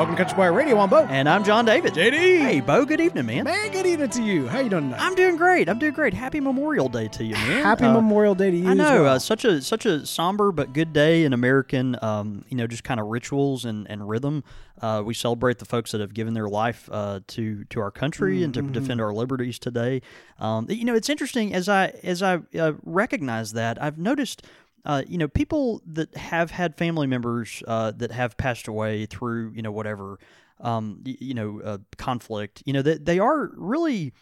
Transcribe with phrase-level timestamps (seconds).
[0.00, 1.04] Welcome to Country Squire Radio on Bo.
[1.10, 1.92] And I'm John David.
[1.92, 2.12] JD.
[2.40, 2.86] Hey, Bo.
[2.86, 3.44] Good evening, man.
[3.44, 4.48] Man, good evening to you.
[4.48, 4.98] How you doing tonight?
[4.98, 5.68] I'm doing great.
[5.68, 6.14] I'm doing great.
[6.14, 7.62] Happy Memorial Day to you, man.
[7.62, 8.66] Happy Uh, Memorial Day to you.
[8.66, 9.16] I as know, well.
[9.16, 12.82] uh, such a such a somber but good day in American, um, you know, just
[12.82, 14.42] kind of rituals and, and rhythm.
[14.80, 18.42] Uh, we celebrate the folks that have given their life uh, to to our country
[18.42, 18.72] and to Mm-hmm.
[18.72, 20.00] defend our liberties today.
[20.38, 24.46] Um, you know, it's interesting as I as I uh, recognize that I've noticed.
[24.84, 29.52] Uh, you know, people that have had family members uh, that have passed away through,
[29.54, 30.18] you know, whatever,
[30.60, 32.62] um, you know, uh, conflict.
[32.66, 34.12] You know, that they are really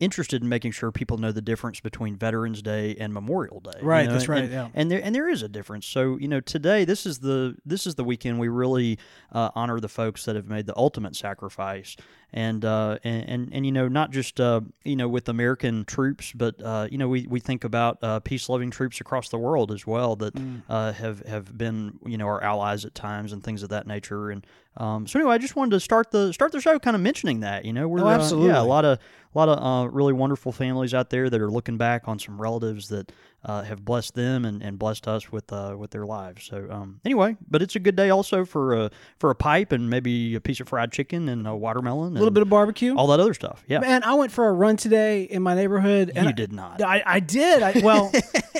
[0.00, 3.78] interested in making sure people know the difference between Veterans Day and Memorial Day.
[3.80, 4.68] you Right, know, that's right, And, yeah.
[4.74, 5.86] and there and there is a difference.
[5.86, 8.98] So you know, today this is the this is the weekend we really
[9.32, 11.96] uh, honor the folks that have made the ultimate sacrifice.
[12.30, 16.30] And, uh, and and and you know not just uh, you know with American troops,
[16.34, 19.72] but uh, you know we, we think about uh, peace loving troops across the world
[19.72, 20.62] as well that Mm.
[20.68, 24.28] uh, have have been you know our allies at times and things of that nature.
[24.30, 27.00] And um, so anyway, I just wanted to start the start the show kind of
[27.00, 28.48] mentioning that you know we're Oh, absolutely.
[28.50, 28.98] yeah a lot of
[29.34, 32.40] a lot of uh, really wonderful families out there that are looking back on some
[32.40, 33.12] relatives that
[33.44, 36.44] uh, have blessed them and, and blessed us with uh, with their lives.
[36.46, 39.88] So um, anyway, but it's a good day also for a for a pipe and
[39.88, 42.10] maybe a piece of fried chicken and a watermelon.
[42.12, 42.96] a little bit of barbecue.
[42.96, 43.62] all that other stuff.
[43.68, 46.10] Yeah, Man, I went for a run today in my neighborhood.
[46.14, 46.82] And you I- did not.
[46.82, 47.62] I, I did.
[47.62, 48.10] I, well,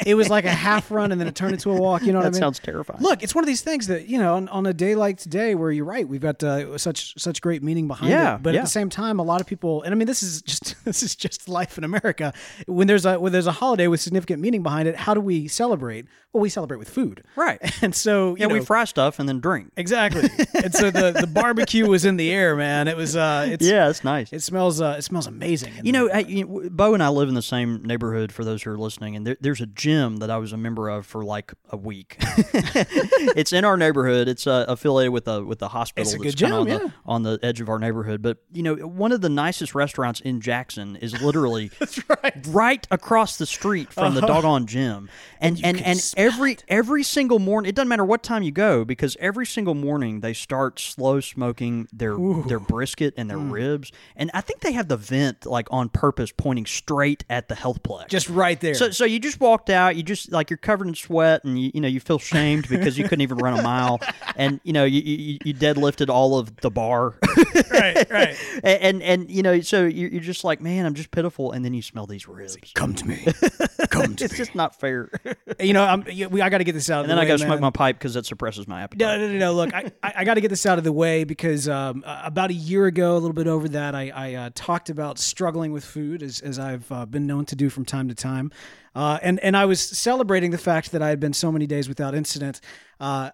[0.07, 2.03] it was like a half run and then it turned into a walk.
[2.03, 2.41] You know what that I mean?
[2.41, 3.01] sounds terrifying.
[3.03, 5.57] Look, it's one of these things that you know, on, on a day like today,
[5.57, 8.43] where you're right, we've got uh, such such great meaning behind Yeah, it.
[8.45, 8.61] But yeah.
[8.61, 11.03] at the same time, a lot of people, and I mean, this is just this
[11.03, 12.33] is just life in America.
[12.67, 15.49] When there's a when there's a holiday with significant meaning behind it, how do we
[15.49, 16.07] celebrate?
[16.33, 17.59] Well, we celebrate with food, right.
[17.83, 19.73] and so you Yeah, we fry stuff and then drink.
[19.77, 20.29] exactly.
[20.63, 22.89] and so the the barbecue was in the air, man.
[22.89, 24.33] It was uh, it's Yeah, it's nice.
[24.33, 25.73] it smells uh, it smells amazing.
[25.83, 28.33] You know, I, you know, Bo and I live in the same neighborhood.
[28.33, 30.89] For those who are listening, and there, there's a gym that I was a member
[30.89, 32.17] of for like a week.
[33.37, 34.29] it's in our neighborhood.
[34.29, 36.03] It's uh, affiliated with a with the hospital.
[36.03, 36.79] It's a good gym, on, yeah.
[36.79, 38.23] the, on the edge of our neighborhood.
[38.23, 41.71] But you know, one of the nicest restaurants in Jackson is literally
[42.49, 42.87] right.
[42.91, 44.21] across the street from Uh-huh.
[44.21, 45.11] the doggone gym.
[45.41, 49.15] And and and, every every single morning, it doesn't matter what time you go because
[49.21, 52.17] every single morning they start slow smoking their
[52.47, 53.53] their brisket and their Mm.
[53.53, 53.93] ribs.
[54.17, 57.83] And I think they have the vent like on purpose pointing straight at the health
[57.83, 58.09] plex.
[58.09, 58.75] just right there.
[58.75, 59.95] So, so you just walked out.
[59.97, 62.97] You just like you're covered in sweat, and you, you know you feel shamed because
[62.99, 64.01] you couldn't even run a mile,
[64.35, 67.15] and you know you, you, you deadlifted all of the bar,
[67.71, 68.37] right, right.
[68.65, 71.65] and, and and you know so you're, you're just like man, I'm just pitiful, and
[71.65, 72.57] then you smell these ribs.
[72.75, 73.27] Come to me.
[73.91, 74.25] Come to me.
[74.25, 74.39] It's me.
[74.39, 75.11] just not fair.
[75.61, 77.03] You know, I'm, yeah, we, I got to get this out.
[77.03, 77.61] of then the I way, got to smoke man.
[77.61, 79.01] my pipe because that suppresses my appetite.
[79.01, 79.53] No, no, no, no.
[79.55, 82.23] Look, I, I, I got to get this out of the way because um, uh,
[82.25, 85.73] about a year ago, a little bit over that, I, I uh, talked about struggling
[85.73, 88.51] with food, as, as I've uh, been known to do from time to time.
[88.95, 91.89] Uh, and, and I was celebrating the fact that I had been so many days
[91.89, 92.61] without incident.
[92.99, 93.31] Uh,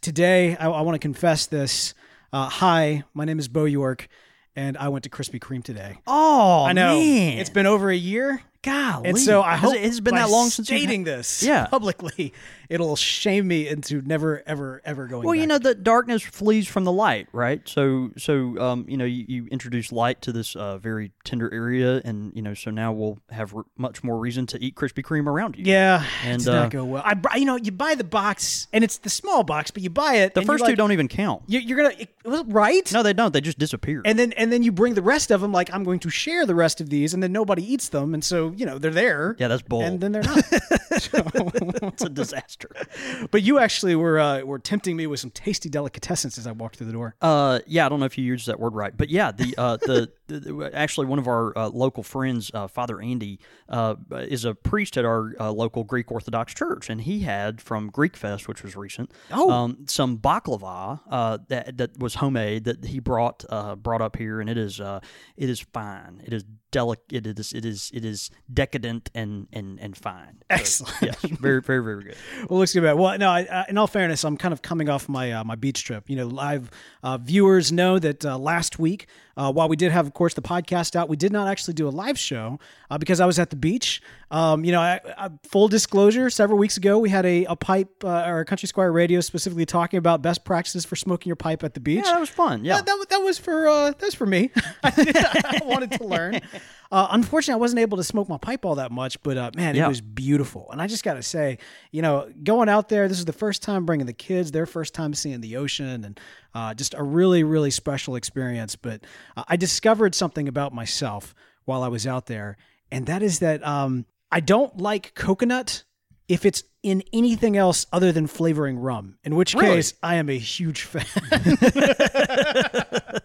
[0.00, 1.94] today, I, I want to confess this.
[2.32, 4.08] Uh, hi, my name is Bo York,
[4.56, 5.98] and I went to Krispy Kreme today.
[6.06, 6.96] Oh, I know.
[6.98, 7.38] man.
[7.38, 8.40] It's been over a year.
[8.64, 9.10] Golly.
[9.10, 11.66] And so I hope it, has been that long since stating this Yeah.
[11.66, 12.32] publicly,
[12.68, 15.24] it'll shame me into never, ever, ever going.
[15.26, 17.60] Well, you know the darkness flees from the light, right?
[17.68, 22.00] So, so um, you know, you, you introduce light to this uh, very tender area,
[22.04, 25.26] and you know, so now we'll have r- much more reason to eat Krispy Kreme
[25.26, 25.64] around you.
[25.66, 27.02] Yeah, And, it did uh, not go well.
[27.04, 30.16] I, you know, you buy the box, and it's the small box, but you buy
[30.16, 30.34] it.
[30.34, 31.42] the first two like- don't even count.
[31.46, 32.08] You're, you're gonna it,
[32.46, 32.90] right?
[32.92, 33.32] No, they don't.
[33.32, 34.02] They just disappear.
[34.04, 35.52] And then and then you bring the rest of them.
[35.52, 38.24] Like I'm going to share the rest of these, and then nobody eats them, and
[38.24, 39.36] so you know they're there.
[39.38, 39.82] yeah, that's bull.
[39.82, 40.44] And then they're not.
[40.92, 42.68] it's a disaster.
[43.30, 46.76] but you actually were uh, were tempting me with some tasty delicatessens as I walked
[46.76, 47.14] through the door.
[47.20, 49.76] Uh, yeah, I don't know if you used that word right, but yeah, the uh,
[49.78, 53.38] the, the, the- actually one of our uh, local friends, uh, Father Andy,
[53.68, 57.88] uh, is a priest at our uh, local Greek Orthodox church, and he had from
[57.90, 59.50] Greek Fest, which was recent, Oh.
[59.50, 64.40] um, some baklava uh, that that was homemade that he brought uh, brought up here,
[64.40, 65.00] and it is uh,
[65.36, 66.22] it is fine.
[66.24, 66.44] It is
[66.74, 67.24] delicate.
[67.26, 70.38] It is it is it is decadent and and and fine.
[70.40, 71.02] So, Excellent.
[71.02, 72.16] yes, very very very good.
[72.50, 72.82] Well, looks good.
[72.82, 72.98] Man.
[72.98, 73.30] Well, no.
[73.30, 76.10] I, uh, in all fairness, I'm kind of coming off my uh, my beach trip.
[76.10, 76.70] You know, live
[77.02, 80.42] uh, viewers know that uh, last week, uh, while we did have, of course, the
[80.42, 82.58] podcast out, we did not actually do a live show
[82.90, 84.02] uh, because I was at the beach.
[84.30, 88.04] Um, you know, I, I, full disclosure, several weeks ago, we had a, a pipe
[88.04, 91.62] uh, or a Country Squire Radio specifically talking about best practices for smoking your pipe
[91.62, 92.04] at the beach.
[92.04, 92.64] Yeah, that was fun.
[92.64, 92.76] Yeah.
[92.76, 94.50] That, that, that was for uh, that was for me.
[94.82, 96.40] I wanted to learn.
[96.92, 99.74] Uh, unfortunately, I wasn't able to smoke my pipe all that much, but uh, man,
[99.74, 99.86] Yeah.
[99.86, 100.68] it was beautiful.
[100.70, 101.58] And I just got to say,
[101.90, 104.94] you know, going out there, this is the first time bringing the kids, their first
[104.94, 106.20] time seeing the ocean, and
[106.54, 108.76] uh, just a really, really special experience.
[108.76, 109.02] But
[109.36, 111.34] uh, I discovered something about myself
[111.64, 112.56] while I was out there,
[112.90, 115.83] and that is that um, I don't like coconut
[116.28, 119.76] if it's in anything else other than flavoring rum, in which Really?
[119.76, 121.04] case I am a huge fan.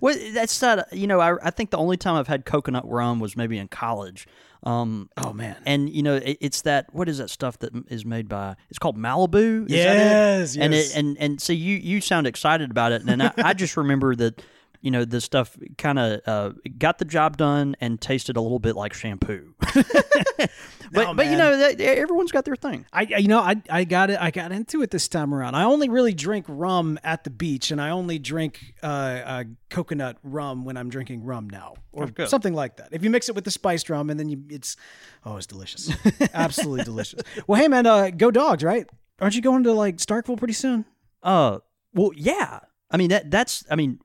[0.00, 0.92] Well, that's not.
[0.92, 3.68] You know, I, I think the only time I've had coconut rum was maybe in
[3.68, 4.26] college.
[4.62, 5.56] Um, oh, man.
[5.66, 6.86] and you know, it, it's that.
[6.94, 8.56] What is that stuff that is made by?
[8.70, 9.64] It's called Malibu.
[9.68, 9.98] Is that it?
[9.98, 13.52] Yes, And it, and and so you you sound excited about it, and I, I
[13.54, 14.42] just remember that.
[14.80, 18.58] You know, the stuff kind of uh, got the job done and tasted a little
[18.58, 19.54] bit like shampoo.
[19.74, 20.50] but
[20.92, 22.86] No, but you know, that, everyone's got their thing.
[22.92, 25.54] I you know I I got it I got into it this time around.
[25.54, 30.16] I only really drink rum at the beach, and I only drink uh, uh, coconut
[30.22, 32.88] rum when I'm drinking rum now, or That's something like that.
[32.92, 34.76] If you mix it with the spiced rum, and then you it's
[35.24, 35.90] oh it's delicious,
[36.34, 37.20] absolutely delicious.
[37.46, 38.88] Well, hey man, uh, go dogs, right?
[39.20, 40.84] Aren't you going to like Starkville pretty soon?
[41.22, 41.58] Uh,
[41.92, 42.60] well, yeah.
[42.90, 43.64] I mean that that's.
[43.70, 44.00] I mean,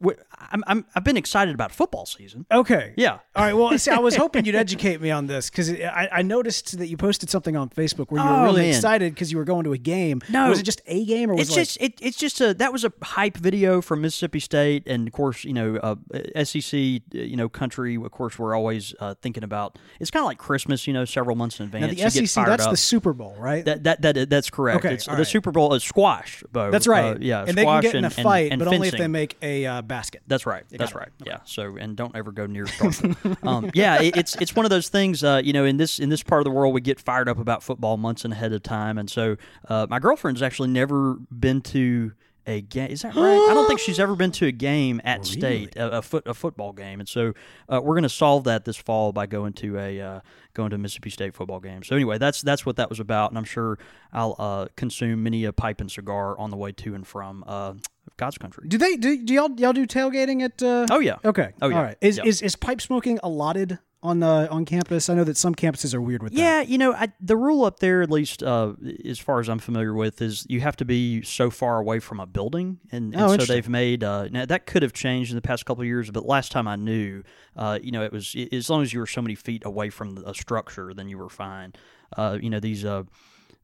[0.51, 2.45] I'm, I'm I've been excited about football season.
[2.51, 2.93] Okay.
[2.97, 3.19] Yeah.
[3.35, 3.53] All right.
[3.53, 6.87] Well, see, I was hoping you'd educate me on this because I, I noticed that
[6.87, 8.69] you posted something on Facebook where you were Oh, really man.
[8.75, 10.21] excited because you were going to a game.
[10.29, 10.49] No.
[10.49, 12.53] was it just a game or was It's it like, just it, it's just a
[12.55, 15.95] that was a hype video from Mississippi State, and of course you know uh,
[16.43, 17.95] SEC you know country.
[17.95, 19.79] Of course we're always uh, thinking about.
[19.99, 21.97] It's kind of like Christmas, you know, several months in advance.
[21.97, 22.45] now the SEC?
[22.45, 22.71] That's up.
[22.71, 23.65] the Super Bowl, right?
[23.65, 24.85] that, that that that's correct.
[24.85, 25.25] Okay, it's, the right.
[25.27, 26.69] Super Bowl is squash, Bo.
[26.69, 27.15] That's right.
[27.15, 28.97] Uh, yeah, and they can get in a and- and- fight, and but only if
[28.97, 30.21] they make a uh, basket.
[30.27, 30.63] That's right.
[30.69, 31.09] That's right.
[31.25, 31.39] Yeah.
[31.45, 33.37] So and don't ever go near Starkville.
[33.47, 35.23] um, yeah, it, it's it's one of those things.
[35.23, 37.39] Uh, you know, in this in this part of the world, we get fired up
[37.39, 39.37] about football months and ahead of time, and so
[39.69, 42.13] uh, my girlfriend's actually never been to.
[42.47, 43.47] A game is that right?
[43.49, 46.33] I don't think she's ever been to a game at state, a, a foot a
[46.35, 47.33] football game, and so
[47.67, 50.19] uh, we're going to solve that this fall by going to a uh,
[50.53, 51.81] going to a Mississippi State football game.
[51.81, 53.79] So anyway, that's that's what that was about, and I'm sure
[54.13, 57.73] I'll uh, consume many a pipe and cigar on the way to and from uh,
[58.17, 58.67] God's country.
[58.67, 60.61] Do they do, do y'all y'all do tailgating at?
[60.63, 61.53] Uh, Oh yeah, okay.
[61.61, 61.75] Oh, yeah.
[61.77, 61.97] All right.
[62.01, 62.23] Is Yeah.
[62.25, 65.09] is is pipe smoking allotted on uh, on campus?
[65.09, 66.39] I know that some campuses are weird with that.
[66.39, 68.73] Yeah, you know, I, the rule up there, at least uh,
[69.03, 72.19] as far as I'm familiar with, is you have to be so far away from
[72.19, 74.03] a building, and, and Oh, so they've made.
[74.03, 76.67] Uh, now that could have changed in the past couple of years, but last time
[76.67, 77.23] I knew,
[77.55, 80.23] uh, you know, it was as long as you were so many feet away from
[80.25, 81.73] a structure, then you were fine.
[82.15, 82.85] Uh, you know, these.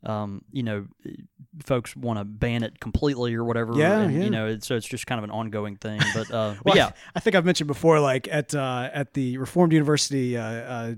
[0.04, 0.88] Um, you know,
[1.64, 3.74] folks want to ban it completely or whatever.
[3.76, 4.24] Yeah, and, yeah.
[4.24, 6.00] You know, so it's just kind of an ongoing thing.
[6.14, 9.74] But, uh, but yeah, I think I've mentioned before, like at uh, at the Reformed
[9.74, 10.94] University uh, uh,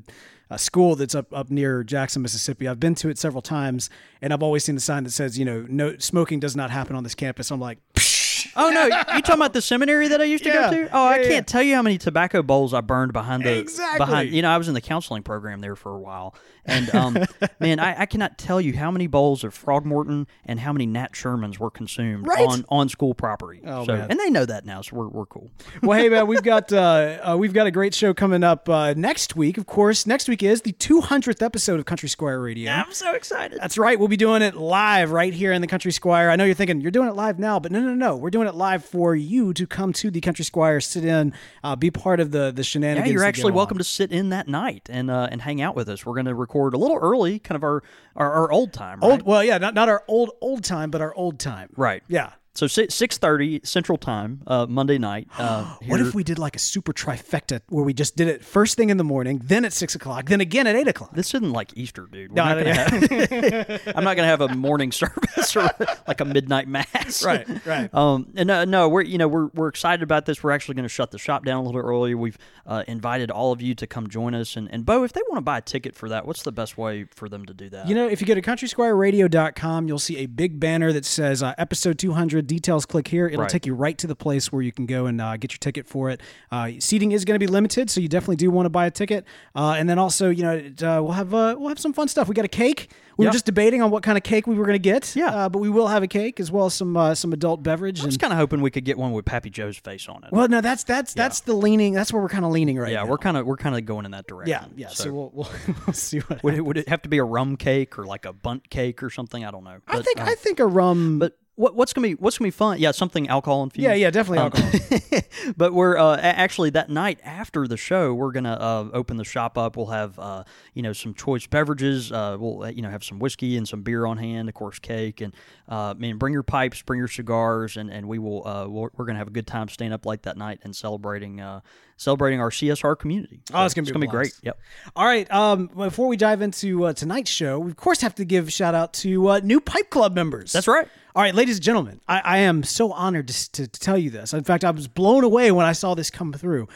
[0.49, 2.67] uh, school that's up up near Jackson, Mississippi.
[2.67, 3.89] I've been to it several times,
[4.21, 6.95] and I've always seen the sign that says, you know, no smoking does not happen
[6.95, 7.51] on this campus.
[7.51, 7.79] I'm like,
[8.55, 10.69] Oh no, you talking about the seminary that I used to Yeah.
[10.69, 10.89] go to?
[10.93, 11.41] Oh, I can't yeah.
[11.41, 13.97] tell you how many tobacco bowls I burned behind the Exactly.
[13.97, 14.29] behind.
[14.31, 16.35] You know, I was in the counseling program there for a while,
[16.65, 17.17] and um,
[17.59, 21.13] man, I, I cannot tell you how many bowls of Frogmorton and how many Nat
[21.13, 22.47] Shermans were consumed Right.
[22.47, 23.61] on on school property.
[23.65, 24.07] Oh, so, man.
[24.11, 25.51] and they know that now, so we're we're cool.
[25.83, 28.93] well, hey man, we've got uh, uh, we've got a great show coming up uh,
[28.95, 29.57] next week.
[29.57, 32.65] Of course, next week is the 200th episode of Country Squire Radio.
[32.65, 33.59] Yeah, I'm so excited.
[33.59, 33.97] That's right.
[33.99, 36.29] We'll be doing it live right here in the Country Squire.
[36.29, 38.15] I know you're thinking you're doing it live now, but no, no, no.
[38.15, 41.33] We're doing it live for you to come to the Country Squire, sit in,
[41.63, 43.07] uh, be part of the the shenanigans.
[43.07, 43.79] Yeah, you're actually welcome on.
[43.79, 46.05] to sit in that night and uh, and hang out with us.
[46.05, 47.83] We're going to record a little early, kind of our
[48.15, 48.99] our, our old time.
[48.99, 49.11] Right?
[49.11, 49.21] old.
[49.23, 51.69] Well, yeah, not not our old old time, but our old time.
[51.75, 52.03] right.
[52.07, 52.33] Yeah.
[52.55, 55.27] So six thirty Central Time, uh, Monday night.
[55.37, 58.77] Uh, What if we did like a super trifecta where we just did it first
[58.77, 61.13] thing in the morning, then at six o'clock, then again at eight o'clock?
[61.15, 62.31] This isn't like Easter, dude.
[62.31, 65.69] We're No, not gonna have, I'm not going to have a morning service or
[66.07, 67.23] like a midnight mass.
[67.33, 67.93] Right, right.
[67.93, 70.43] Um, and no, no, we're you know we're we're excited about this.
[70.43, 72.17] We're actually going to shut the shop down a little bit earlier.
[72.17, 74.55] We've uh, invited all of you to come join us.
[74.55, 76.77] And and Bo, if they want to buy a ticket for that, what's the best
[76.77, 77.87] way for them to do that?
[77.87, 81.53] You know, if you go to countrysquireradio.com, you'll see a big banner that says uh,
[81.57, 82.85] episode 200 details.
[82.85, 83.27] Click here.
[83.27, 83.49] It'll Right.
[83.49, 85.87] take you right to the place where you can go and uh, get your ticket
[85.87, 86.21] for it.
[86.51, 88.91] Uh, seating is going to be limited, so you definitely do want to buy a
[88.91, 89.25] ticket.
[89.55, 92.07] Uh, and then also, you know, it, uh, we'll have uh, we'll have some fun
[92.07, 92.27] stuff.
[92.27, 92.89] We got a cake.
[93.15, 93.29] We Yeah.
[93.29, 95.15] were just debating on what kind of cake we were going to get.
[95.15, 95.27] Yeah.
[95.27, 98.01] uh, but we will have a cake as well as some uh, some adult beverage.
[98.01, 100.31] I was kind of hoping we could get one with Pappy Joe's face on it.
[100.31, 101.93] well, no, that's that's that's the leaning.
[101.93, 103.09] That's where we're kind of leaning right yeah, now.
[103.09, 104.49] we're kind of we're kind of going in that direction.
[104.75, 104.87] yeah, yeah.
[104.89, 105.49] So, we'll, we'll,
[105.85, 106.43] we'll see what.
[106.43, 109.03] would it, would it have to be a rum cake or like a bundt cake
[109.03, 109.45] or something?
[109.45, 109.77] I don't know.
[109.87, 111.19] I think I think a rum.
[111.19, 112.79] but what, what's gonna be what's gonna be fun?
[112.79, 113.83] Yeah, something alcohol infused.
[113.83, 115.21] Yeah, yeah, definitely Um, alcohol.
[115.57, 119.57] but we're uh, actually that night after the show, we're gonna uh, open the shop
[119.57, 119.77] up.
[119.77, 120.43] We'll have uh,
[120.73, 122.11] you know some choice beverages.
[122.11, 124.79] Uh, we'll uh, you know have some whiskey and some beer on hand, of course,
[124.79, 125.33] cake, and
[125.69, 129.05] uh, man, bring your pipes, bring your cigars, and and we will uh, we're, we're
[129.05, 131.61] gonna have a good time staying up late that night and celebrating uh,
[131.97, 133.41] celebrating our CSR community.
[133.53, 134.33] Oh, it's gonna be it's gonna be great.
[134.41, 134.59] Yep.
[134.95, 135.31] All right.
[135.31, 138.51] Um, before we dive into uh, tonight's show, we of course have to give a
[138.51, 140.51] shout out to uh, new Pipe Club members.
[140.51, 140.87] That's right.
[141.15, 144.09] All right, ladies and gentlemen, I, I am so honored to, to, to tell you
[144.09, 144.33] this.
[144.33, 146.67] In fact, I was blown away when I saw this come through.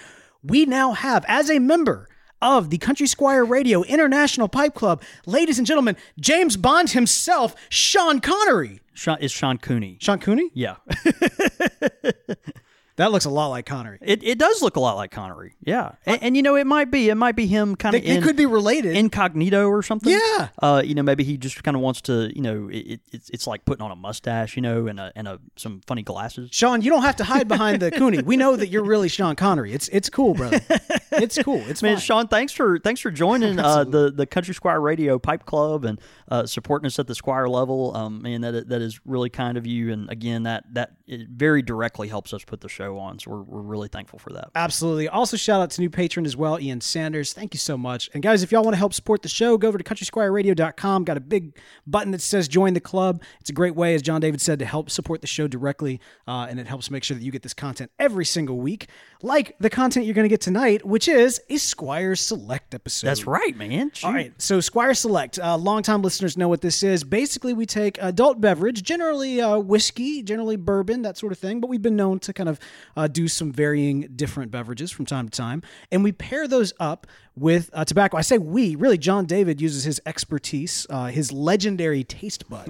[0.44, 2.08] We now have, as a member
[2.40, 8.20] of the Country Squire Radio International Pipe Club, ladies and gentlemen, James Bond himself, Sean
[8.20, 8.80] Connery.
[8.94, 9.98] Sean, it's Sean Cooney.
[10.02, 10.52] Sean Cooney?
[10.54, 10.76] Yeah,
[12.98, 14.00] That looks a lot like Connery.
[14.02, 15.54] it, it does look a lot like Connery.
[15.64, 18.22] Yeah, and, and you know it might be it might be him kind of It
[18.24, 18.96] could be related.
[18.98, 20.12] incognito or something.
[20.12, 20.50] Yeah.
[20.62, 23.30] Uh, you know, maybe he just kind of wants to, you know, it, it, it's
[23.30, 26.50] it's like putting on a mustache, you know, and a and a some funny glasses.
[26.52, 28.22] Sean, you don't have to hide behind the Cooney.
[28.22, 29.74] We know that you're really Sean Connery.
[29.74, 30.60] It's it's cool, brother.
[31.12, 31.62] It's cool.
[31.68, 31.98] It's Man.
[31.98, 36.00] Sean, thanks for thanks for joining uh, the the Country Squire Radio Pipe Club and
[36.30, 37.96] uh, supporting us at the Squire level.
[37.96, 39.92] Um, man, that that is really kind of you.
[39.92, 43.20] And again, that that it very directly helps us put the show on.
[43.20, 44.50] So we're we're really thankful for that.
[44.56, 45.08] Absolutely.
[45.08, 47.34] Also, shout out to new patron as well, Ian Sanders.
[47.34, 48.10] Thank you so much.
[48.14, 51.04] And guys, if y'all want to help support the show, go over to countrysquireradio.com.
[51.04, 53.22] Got a big button that says join the club.
[53.40, 56.02] It's a great way, as John David said, to help support the show directly.
[56.28, 58.88] Uh, and it helps make sure that you get this content every single week,
[59.22, 63.08] like the content you're going to get tonight, which is a Squire Select episode.
[63.08, 63.92] That's right, man.
[64.06, 65.38] All right, so Squire Select.
[65.38, 67.04] Uh, longtime listeners know what this is.
[67.04, 71.68] Basically, we take adult beverage, generally uh, whiskey, generally bourbon, that sort of thing, but
[71.68, 72.58] we've been known to kind of
[72.96, 75.62] uh, do some varying different beverages from time to time,
[75.92, 77.06] and we pair those up
[77.38, 78.18] with uh, tobacco.
[78.18, 82.70] I say we, really, John David uses his expertise, uh, his legendary taste buds,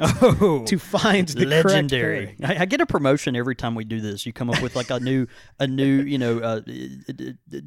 [0.70, 2.36] to find the legendary.
[2.44, 4.26] I, I get a promotion every time we do this.
[4.26, 5.28] You come up with like a new,
[5.60, 6.62] a new, you know, uh,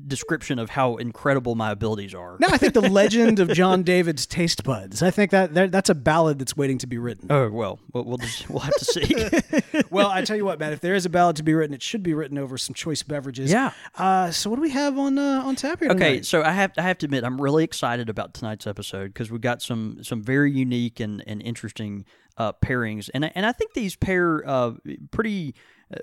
[0.06, 2.36] description of how incredible my abilities are.
[2.38, 5.02] No, I think the legend of John David's taste buds.
[5.02, 7.28] I think that, that that's a ballad that's waiting to be written.
[7.30, 9.82] Oh well, we'll we'll, just, we'll have to see.
[9.90, 10.72] well, I tell you what, man.
[10.72, 13.02] If there is a ballad to be written, it should be written over some choice
[13.02, 13.50] beverages.
[13.50, 13.72] Yeah.
[13.94, 15.90] Uh, so what do we have on uh, on tap here?
[15.90, 16.26] Okay, tonight?
[16.26, 19.40] so I have I have to admit I'm really excited about tonight's episode because we've
[19.40, 22.04] got some some very unique and, and interesting
[22.36, 24.72] uh, pairings, and and I think these pair uh,
[25.10, 25.54] pretty.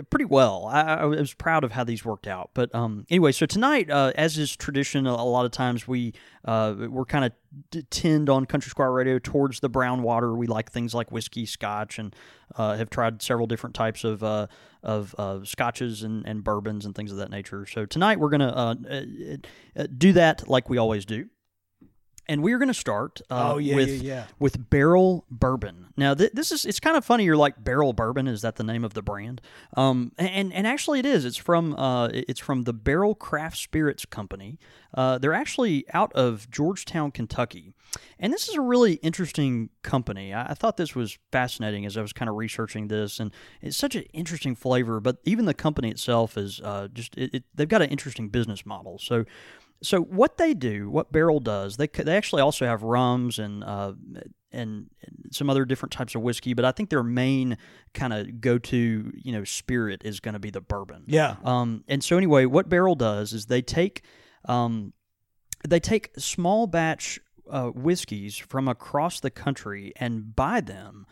[0.10, 0.65] Pretty well.
[0.65, 2.50] I, I was proud of how these worked out.
[2.53, 6.13] But um, anyway, so tonight, uh, as is tradition, a, lot of times we
[6.44, 7.32] uh, we're kind of
[7.72, 10.36] d- tend on Country Squire Radio towards the brown water.
[10.36, 12.13] We like things like whiskey, scotch, and
[12.58, 14.48] uh, have tried several different types of uh,
[14.84, 17.65] of uh, scotches and, and bourbons and things of that nature.
[17.65, 18.75] So tonight we're gonna
[19.77, 21.29] uh, do that like we always do.
[22.29, 24.24] And we're going to start uh, Oh, yeah, with yeah, yeah.
[24.38, 25.88] with barrel bourbon.
[25.96, 27.24] Now, th- this is it's kind of funny.
[27.24, 28.27] You're like barrel bourbon.
[28.27, 29.39] Is that the name of the brand?
[29.77, 31.24] Um, and and actually, it is.
[31.25, 34.60] It's from uh, it's from the Barrel Craft Spirits Company.
[34.93, 37.74] Uh, they're actually out of Georgetown, Kentucky.
[38.19, 40.34] And this is a really interesting company.
[40.34, 43.31] I, I thought this was fascinating as I was kind of researching this, and
[43.62, 45.00] it's such an interesting flavor.
[45.00, 48.65] But even the company itself is uh, just it, it, they've got an interesting business
[48.65, 49.00] model.
[49.00, 49.24] So.
[49.84, 53.93] So what they do, what Barrel does, they they actually also have rums and uh,
[54.51, 54.89] and,
[55.31, 57.57] some other different types of whiskey, but I think their main
[57.93, 61.03] kind of go to you know spirit is going to be the bourbon.
[61.05, 61.36] Yeah.
[61.43, 64.03] Um, and so anyway, what Barrel does is they take
[64.46, 64.93] um,
[65.67, 67.19] they take small batch
[67.50, 71.05] uh, whiskeys from across the country and buy them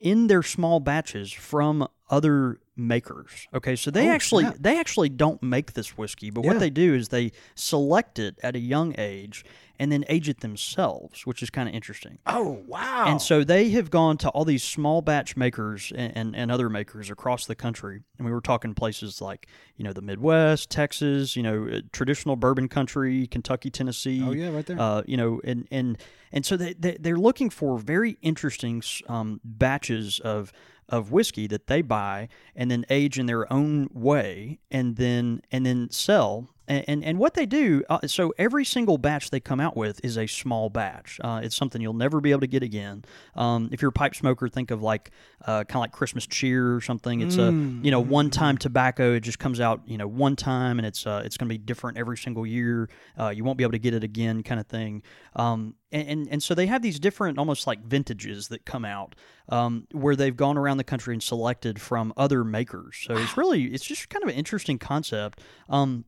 [0.00, 3.48] in their small batches from other makers.
[3.52, 4.56] Okay, so they Oh, actually snap.
[4.60, 6.52] they actually don't make this whiskey, but Yeah.
[6.52, 9.44] what they do is they select it at a young age
[9.80, 12.18] and then age it themselves, which is kind of interesting.
[12.26, 13.04] Oh wow.
[13.06, 16.68] And so they have gone to all these small batch makers and, and, and other
[16.68, 18.02] makers across the country.
[18.18, 22.34] And we were talking places like, you know, the Midwest, Texas, you know, uh, traditional
[22.34, 24.22] bourbon country, Kentucky, Tennessee.
[24.24, 24.80] Oh, yeah, right there.
[24.80, 25.96] Uh, you know, and and
[26.32, 30.52] and so they, they they're looking for very interesting um, batches of
[30.88, 35.66] of whiskey that they buy and then age in their own way and then and
[35.66, 39.60] then sell and and, and what they do uh, so every single batch they come
[39.60, 41.18] out with is a small batch.
[41.22, 43.04] Uh, it's something you'll never be able to get again.
[43.34, 45.10] Um, if you're a pipe smoker think of like
[45.42, 47.20] uh, kind of like christmas cheer or something.
[47.20, 47.50] It's a
[47.82, 51.06] you know one time tobacco it just comes out you know one time and it's
[51.06, 52.88] uh, it's going to be different every single year.
[53.18, 55.02] Uh, you won't be able to get it again kind of thing.
[55.36, 59.14] Um, and, and and so they have these different almost like vintages that come out
[59.48, 62.98] um, where they've gone around the country and selected from other makers.
[63.06, 65.40] So it's really it's just kind of an interesting concept.
[65.68, 66.04] Um,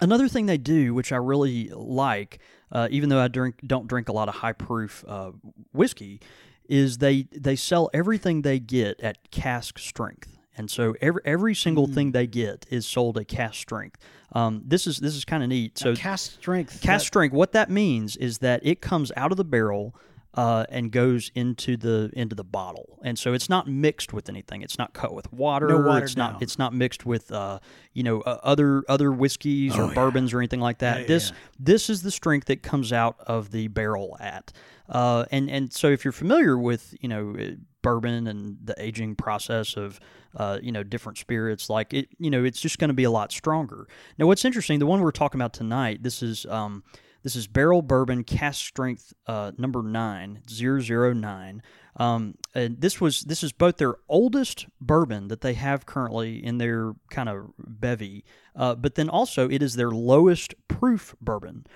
[0.00, 2.40] Another thing they do, which I really like,
[2.72, 5.32] uh, even though I drink don't drink a lot of high proof uh,
[5.72, 6.20] whiskey,
[6.68, 10.36] is they they sell everything they get at cask strength.
[10.56, 13.98] And so every every single thing they get is sold at cask strength.
[14.32, 15.78] Um, this is this is kind of neat.
[15.78, 16.80] So Cask strength.
[16.80, 17.32] Cask that- strength.
[17.32, 19.94] What that means is that it comes out of the barrel
[20.34, 24.62] uh, and goes into the into the bottle, and so it's not mixed with anything.
[24.62, 25.68] It's not cut with water.
[25.68, 26.42] No watered it's not.
[26.42, 27.60] It's not mixed with uh,
[27.92, 30.96] you know uh, other other whiskeys or bourbons or anything like that.
[30.96, 31.36] Oh, Yeah, this yeah.
[31.60, 34.52] this is the strength that comes out of the barrel at.
[34.88, 39.14] Uh, and and so if you're familiar with you know uh, bourbon and the aging
[39.14, 40.00] process of
[40.36, 43.10] uh, you know different spirits, like it you know it's just going to be a
[43.10, 43.86] lot stronger.
[44.18, 46.82] Now what's interesting, the one we're talking about tonight, this is um,
[47.24, 51.62] this is barrel bourbon cask strength uh, number nine zero zero nine.
[51.96, 56.58] Um, and this was this is both their oldest bourbon that they have currently in
[56.58, 61.66] their kind of bevy, uh, but then also it is their lowest proof bourbon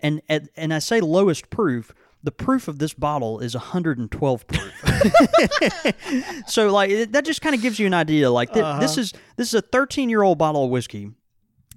[0.00, 1.92] and and, and I say lowest proof.
[2.24, 4.72] The proof of this bottle is 112 proof.
[6.46, 8.30] so like that just kind of gives you an idea.
[8.30, 8.80] Like th- Uh-huh.
[8.80, 11.12] this is this is a 13 year old bottle of whiskey.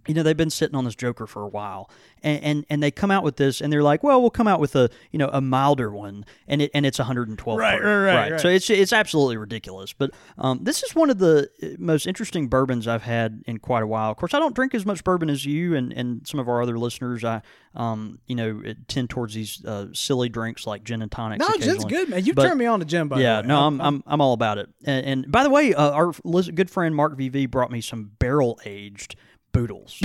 [0.07, 1.89] You know they've been sitting on this Joker for a while,
[2.23, 4.59] and, and and they come out with this, and they're like, well, we'll come out
[4.59, 8.31] with a you know a milder one, and it and it's 112 Right, right, right,
[8.31, 8.41] right.
[8.41, 9.93] So it's it's absolutely ridiculous.
[9.93, 13.83] But um, this is one of the uh, most interesting bourbons I've had in quite
[13.83, 14.11] a while.
[14.11, 16.61] Of course, I don't drink as much bourbon as you and, and some of our
[16.61, 17.23] other listeners.
[17.23, 17.41] I
[17.75, 21.47] um, you know tend towards these uh, silly drinks like gin and tonics.
[21.47, 22.25] No, gin's good, man.
[22.25, 24.69] You turned me on to gin, by yeah, no, I'm, I'm I'm all about it.
[24.83, 26.11] And, and by the way, uh, our
[26.53, 29.15] good friend Mark VV brought me some barrel aged
[29.51, 30.01] boodles.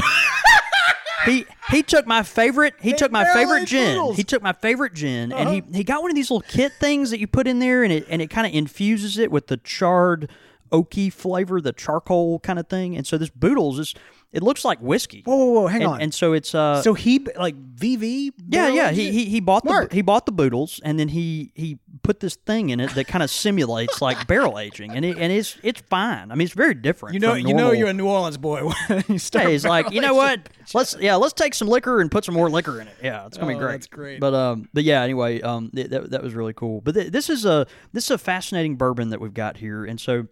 [1.24, 2.74] he he took my favorite.
[2.80, 3.94] He took my favorite gin.
[3.96, 4.16] boodles.
[4.16, 7.10] He took my favorite gin, and he he got one of these little kit things
[7.10, 9.56] that you put in there, and it and it kind of infuses it with the
[9.58, 10.30] charred
[10.72, 12.96] oaky flavor, the charcoal kind of thing.
[12.96, 13.94] And so this boodles is
[14.32, 15.22] it looks like whiskey.
[15.24, 16.00] Whoa, whoa, whoa, hang and, on.
[16.00, 18.32] And so it's uh so he like VV.
[18.48, 18.90] yeah, yeah.
[18.90, 22.34] He, he he bought the he bought the boodles, and then he he put this
[22.36, 25.80] thing in it that kind of simulates like barrel aging, and it, and it's it's
[25.82, 26.30] fine.
[26.30, 27.14] I mean, it's very different.
[27.14, 28.62] You know, you know, you're a New Orleans boy.
[28.88, 30.48] when you start Hey, he's like, you know what?
[30.74, 32.96] Let's yeah, let's take some liquor and put some more liquor in it.
[33.02, 33.72] Yeah, it's gonna be Oh, great.
[33.72, 34.20] that's great.
[34.20, 35.02] But um, but yeah.
[35.02, 36.80] Anyway, um, th- that that was really cool.
[36.80, 40.00] But th- this is a this is a fascinating bourbon that we've got here, and
[40.00, 40.26] so,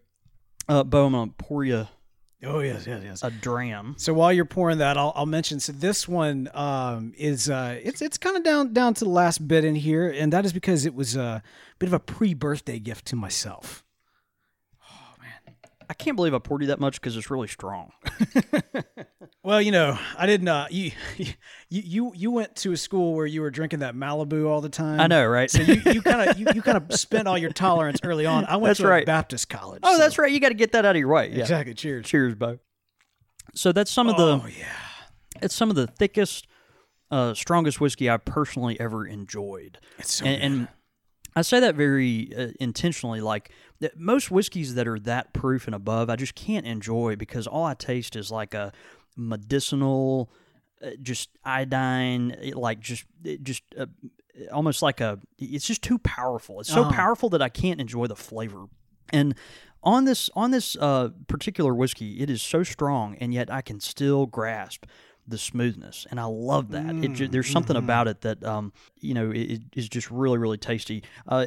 [0.68, 1.86] uh, Bo, I'm gonna pour you
[2.46, 3.22] Oh yes, yes, yes.
[3.22, 3.94] a dram.
[3.98, 5.60] So while you're pouring that, I'll, I'll mention.
[5.60, 9.46] So this one um, is uh, it's it's kind of down down to the last
[9.46, 11.42] bit in here, and that is because it was a
[11.78, 13.83] bit of a pre-birthday gift to myself.
[15.88, 17.92] I can't believe I poured you that much because it's really strong.
[19.42, 20.48] Well, you know, I didn't.
[20.48, 21.26] Uh, you, you
[21.68, 24.98] you you went to a school where you were drinking that Malibu all the time.
[25.00, 25.50] I know, right?
[25.50, 28.46] So you you kind of you, you kind of spent all your tolerance early on.
[28.46, 29.04] I went That's to a right.
[29.04, 29.80] Baptist college.
[29.82, 30.32] oh, so- that's right.
[30.32, 31.28] You got to get that out of your way.
[31.30, 31.40] Yeah.
[31.40, 31.74] exactly.
[31.74, 32.06] Cheers.
[32.06, 32.58] Cheers, Bo.
[33.54, 34.64] So that's some of Oh the yeah.
[35.42, 36.46] it's some of the thickest,
[37.10, 39.78] uh, strongest whiskey I've personally ever enjoyed.
[39.98, 40.46] It's so and, good.
[40.46, 40.68] and
[41.36, 43.20] I say that very uh, intentionally.
[43.20, 43.50] Like
[43.96, 47.74] most whiskeys that are that proof and above, I just can't enjoy because all I
[47.74, 48.72] taste is like a
[49.16, 50.30] medicinal,
[50.82, 53.04] uh, just iodine, uh, like just
[53.42, 53.62] just.
[53.78, 53.86] Uh,
[54.52, 56.58] Almost like a, it's just too powerful.
[56.58, 56.90] It's so Uh-huh.
[56.90, 58.64] powerful that I can't enjoy the flavor.
[59.12, 59.36] And
[59.84, 63.78] on this on this uh, particular whiskey, it is so strong, and yet I can
[63.78, 64.86] still grasp
[65.26, 66.94] the smoothness, and I love that.
[66.96, 71.02] It there's something about it that um, you know it is just really really tasty.
[71.26, 71.46] Uh,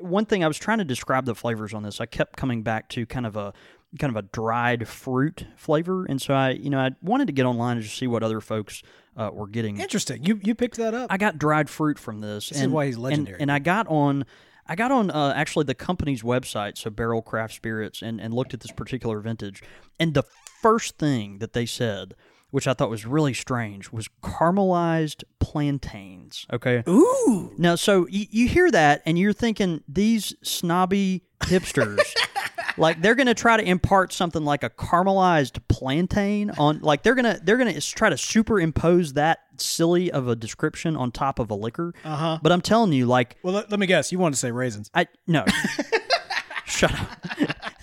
[0.00, 2.88] one thing I was trying to describe the flavors on this, I kept coming back
[2.90, 3.52] to kind of a
[3.98, 7.46] kind of a dried fruit flavor, and so I you know I wanted to get
[7.46, 8.82] online and just see what other folks
[9.16, 9.80] uh, were getting.
[9.80, 10.24] Interesting.
[10.24, 11.10] You you picked that up.
[11.10, 12.48] I got dried fruit from this.
[12.48, 13.40] This is and, why he's and- legendary.
[13.40, 14.24] And, I got on,
[14.66, 18.54] I got on uh, actually the company's website, so Barrel Craft Spirits, and, and looked
[18.54, 19.62] at this particular vintage.
[19.98, 20.24] And the
[20.62, 22.14] first thing that they said,
[22.50, 26.46] which I thought was really strange, was caramelized plantains.
[26.52, 26.82] Okay.
[26.88, 27.52] Ooh.
[27.58, 32.00] Now, so you, you hear that, and you're thinking these snobby hipsters,
[32.78, 37.38] like they're gonna try to impart something like a caramelized plantain on, like they're gonna
[37.42, 41.94] they're gonna try to superimpose that silly of a description on top of a liquor.
[42.04, 42.38] Uh huh.
[42.42, 44.12] But I'm telling you, like Well, let, let me guess.
[44.12, 44.90] You wanted to say raisins.
[44.94, 45.44] I no.
[46.64, 47.08] Shut up.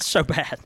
[0.14, 0.60] So bad.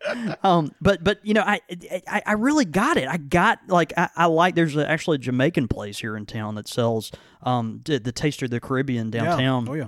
[0.44, 1.62] Um, but but you know, I,
[2.08, 3.08] I I really got it.
[3.08, 4.56] I got like I, I like.
[4.56, 7.12] There's a, actually a Jamaican place here in town that sells
[7.44, 9.72] um the, the Taste of the Caribbean downtown Yeah.
[9.72, 9.88] Oh yeah.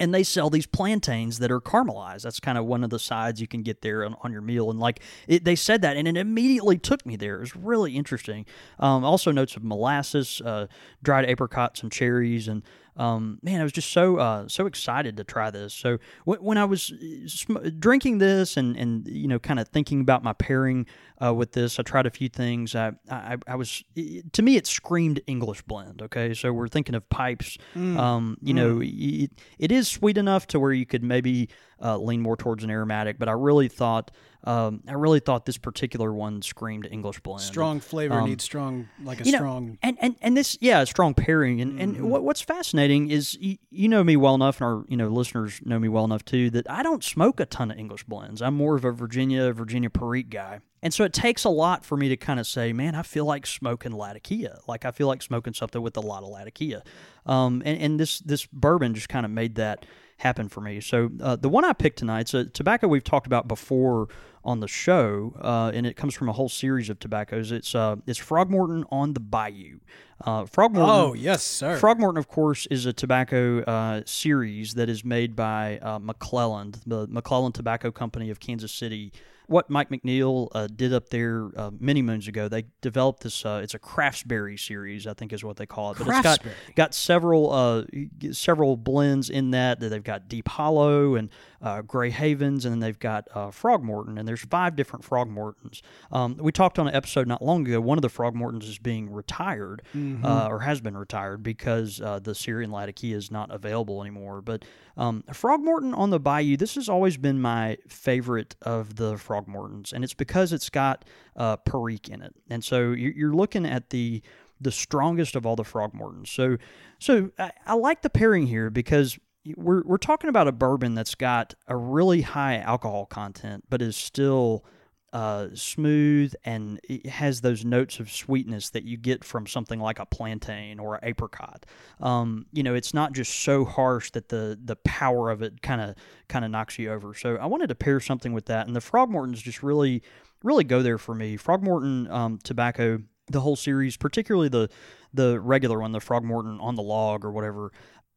[0.00, 2.22] and they sell these plantains that are caramelized.
[2.22, 4.70] That's kind of one of the sides you can get there on, on your meal.
[4.70, 7.36] And like it, they said that, and it immediately took me there.
[7.36, 8.46] It was really interesting.
[8.78, 10.66] Um, also notes of molasses, uh,
[11.02, 12.62] dried apricots and cherries, and
[12.98, 15.72] um, man, I was just so uh, so excited to try this.
[15.72, 19.68] So when, when I was uh, sm- drinking this and and you know kind of
[19.68, 20.86] thinking about my pairing
[21.24, 22.74] uh, with this, I tried a few things.
[22.74, 26.02] I I, I was it, to me it screamed English blend.
[26.02, 27.56] Okay, so we're thinking of pipes.
[27.98, 31.48] Um, you know, it, it is sweet enough to where you could maybe
[31.82, 34.10] uh, lean more towards an aromatic, but I really thought
[34.44, 37.40] um, I really thought this particular one screamed English blend.
[37.42, 39.78] Strong flavor Um, needs strong, like a you know, strong.
[39.82, 41.60] and, and and this yeah, a strong pairing.
[41.60, 44.96] And and what, what's fascinating is you, you know me well enough, and our you
[44.96, 48.04] know listeners know me well enough too that I don't smoke a ton of English
[48.04, 48.40] blends.
[48.40, 50.60] I'm more of a Virginia Virginia Perique guy.
[50.82, 53.24] And so it takes a lot for me to kind of say, man, I feel
[53.24, 54.60] like smoking Latakia.
[54.68, 56.82] Like I feel like smoking something with a lot of Latakia.
[57.26, 59.84] Um, and, and this this bourbon just kind of made that
[60.18, 60.80] happen for me.
[60.80, 64.08] So uh, the one I picked tonight's a tobacco we've talked about before
[64.44, 67.52] on the show, uh, and it comes from a whole series of tobaccos.
[67.52, 69.80] It's uh, it's Frogmorton on the Bayou.
[70.24, 70.88] Uh, Frogmorton.
[70.88, 71.78] Oh yes, sir.
[71.78, 77.06] Frogmorton, of course, is a tobacco uh, series that is made by uh, McClelland, the
[77.08, 79.12] McClelland Tobacco Company of Kansas City.
[79.48, 83.44] What Mike McNiel uh, did up there uh, many moons ago, they developed this.
[83.44, 85.98] Uh, it's a Craftsberry series, I think is what they call it.
[85.98, 86.40] But it's got
[86.76, 87.84] got several uh,
[88.30, 89.80] several blends in that.
[89.80, 91.30] They've got Deep Hollow and
[91.60, 94.18] uh, Grey Havens, and then they've got uh, Frogmorton.
[94.18, 95.80] And there's five different Frogmortons.
[96.12, 97.80] Um, we talked on an episode not long ago.
[97.80, 99.82] One of the Frogmortons is being retired,
[100.24, 104.40] uh, or has been retired because uh, the Syrian Latakia is not available anymore.
[104.40, 104.64] But
[104.96, 110.04] um, Frogmorton on the Bayou, this has always been my favorite of the Frogmortons, and
[110.04, 111.04] it's because it's got
[111.36, 112.34] uh, Perique in it.
[112.50, 114.22] And so you're, you're looking at the
[114.60, 116.28] the strongest of all the Frogmortons.
[116.28, 116.56] So,
[116.98, 119.18] so I, I like the pairing here because
[119.56, 123.96] we're we're talking about a bourbon that's got a really high alcohol content, but is
[123.96, 124.64] still
[125.12, 129.98] uh, smooth and it has those notes of sweetness that you get from something like
[129.98, 131.64] a plantain or an apricot.
[132.00, 135.80] Um, you know, it's not just so harsh that the the power of it kind
[135.80, 135.94] of
[136.28, 137.14] kind of knocks you over.
[137.14, 140.02] So I wanted to pair something with that, and the Frogmortons just really
[140.42, 141.36] really go there for me.
[141.36, 142.98] Frogmorton um, tobacco,
[143.28, 144.68] the whole series, particularly the
[145.14, 147.72] the regular one, the Frogmorton on the log or whatever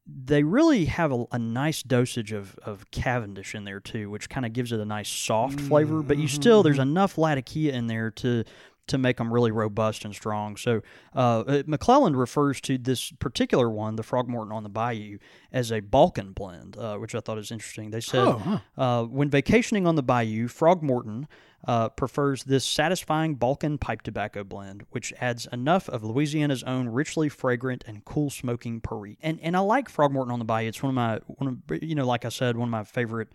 [0.07, 4.45] they really have a, a nice dosage of, of Cavendish in there too, which kind
[4.45, 6.01] of gives it a nice soft flavor.
[6.01, 6.89] But you mm-hmm, still there's mm-hmm.
[6.89, 8.43] enough Latakia in there to
[8.91, 10.55] to make them really robust and strong.
[10.57, 10.81] So
[11.15, 15.17] uh, uh, McClelland refers to this particular one, the Frogmorton on the Bayou,
[15.51, 17.89] as a Balkan blend, uh, which I thought is interesting.
[17.91, 18.37] They said Oh,
[18.77, 18.81] huh.
[18.81, 21.25] uh, when vacationing on the Bayou, Frogmorton
[21.67, 27.29] uh, prefers this satisfying Balkan pipe tobacco blend, which adds enough of Louisiana's own richly
[27.29, 29.19] fragrant and cool smoking Perique.
[29.21, 30.69] And and I like Frogmorton on the Bayou.
[30.69, 33.29] It's one of my one of you know like I said one of my favorite.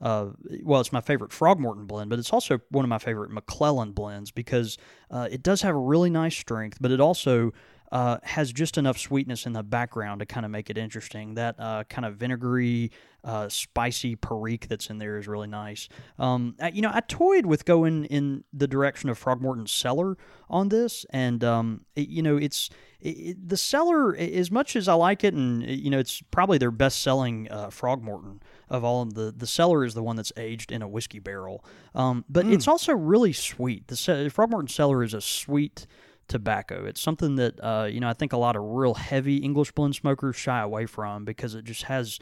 [0.00, 0.26] Uh,
[0.62, 4.30] well, it's my favorite Frogmorton blend, but it's also one of my favorite McClelland blends
[4.30, 4.76] because
[5.10, 7.52] uh, it does have a really nice strength, but it also
[7.92, 11.34] uh, has just enough sweetness in the background to kind of make it interesting.
[11.34, 12.90] That uh, kind of vinegary,
[13.24, 15.88] uh, spicy Perique that's in there is really nice.
[16.18, 20.18] Um, you know, I toyed with going in the direction of Frogmorton Cellar
[20.50, 24.16] on this, and um, it- you know, it's it, the Cellar.
[24.16, 28.40] As much as I like it, and you know, it's probably their best-selling uh, Frogmorton
[28.68, 29.32] of all of the.
[29.36, 32.92] The Cellar is the one that's aged in a whiskey barrel, um, but it's also
[32.92, 33.88] really sweet.
[33.88, 35.86] The Frogmorton Cellar is a sweet
[36.28, 36.84] tobacco.
[36.84, 39.94] It's something that uh, you know I think a lot of real heavy English blend
[39.94, 42.18] smokers shy away from because it just has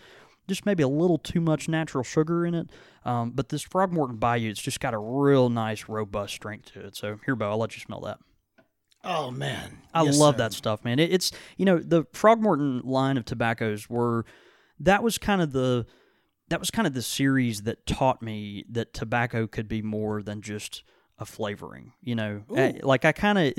[0.47, 2.69] just maybe a little too much natural sugar in it.
[3.07, 6.97] Um, but this Frogmorton Bayou, it's just got a real nice, robust strength to it.
[6.97, 8.19] So here, Bo, I'll let you smell that.
[9.07, 10.39] Oh man, I Yes, love sir.
[10.39, 10.99] that stuff, man.
[10.99, 14.25] It, it's you know the Frogmorton line of tobaccos were
[14.81, 15.87] that was kind of the
[16.49, 20.43] that was kind of the series that taught me that tobacco could be more than
[20.43, 20.83] just
[21.19, 21.93] a flavoring.
[22.03, 23.53] You know, Eh, like I kind of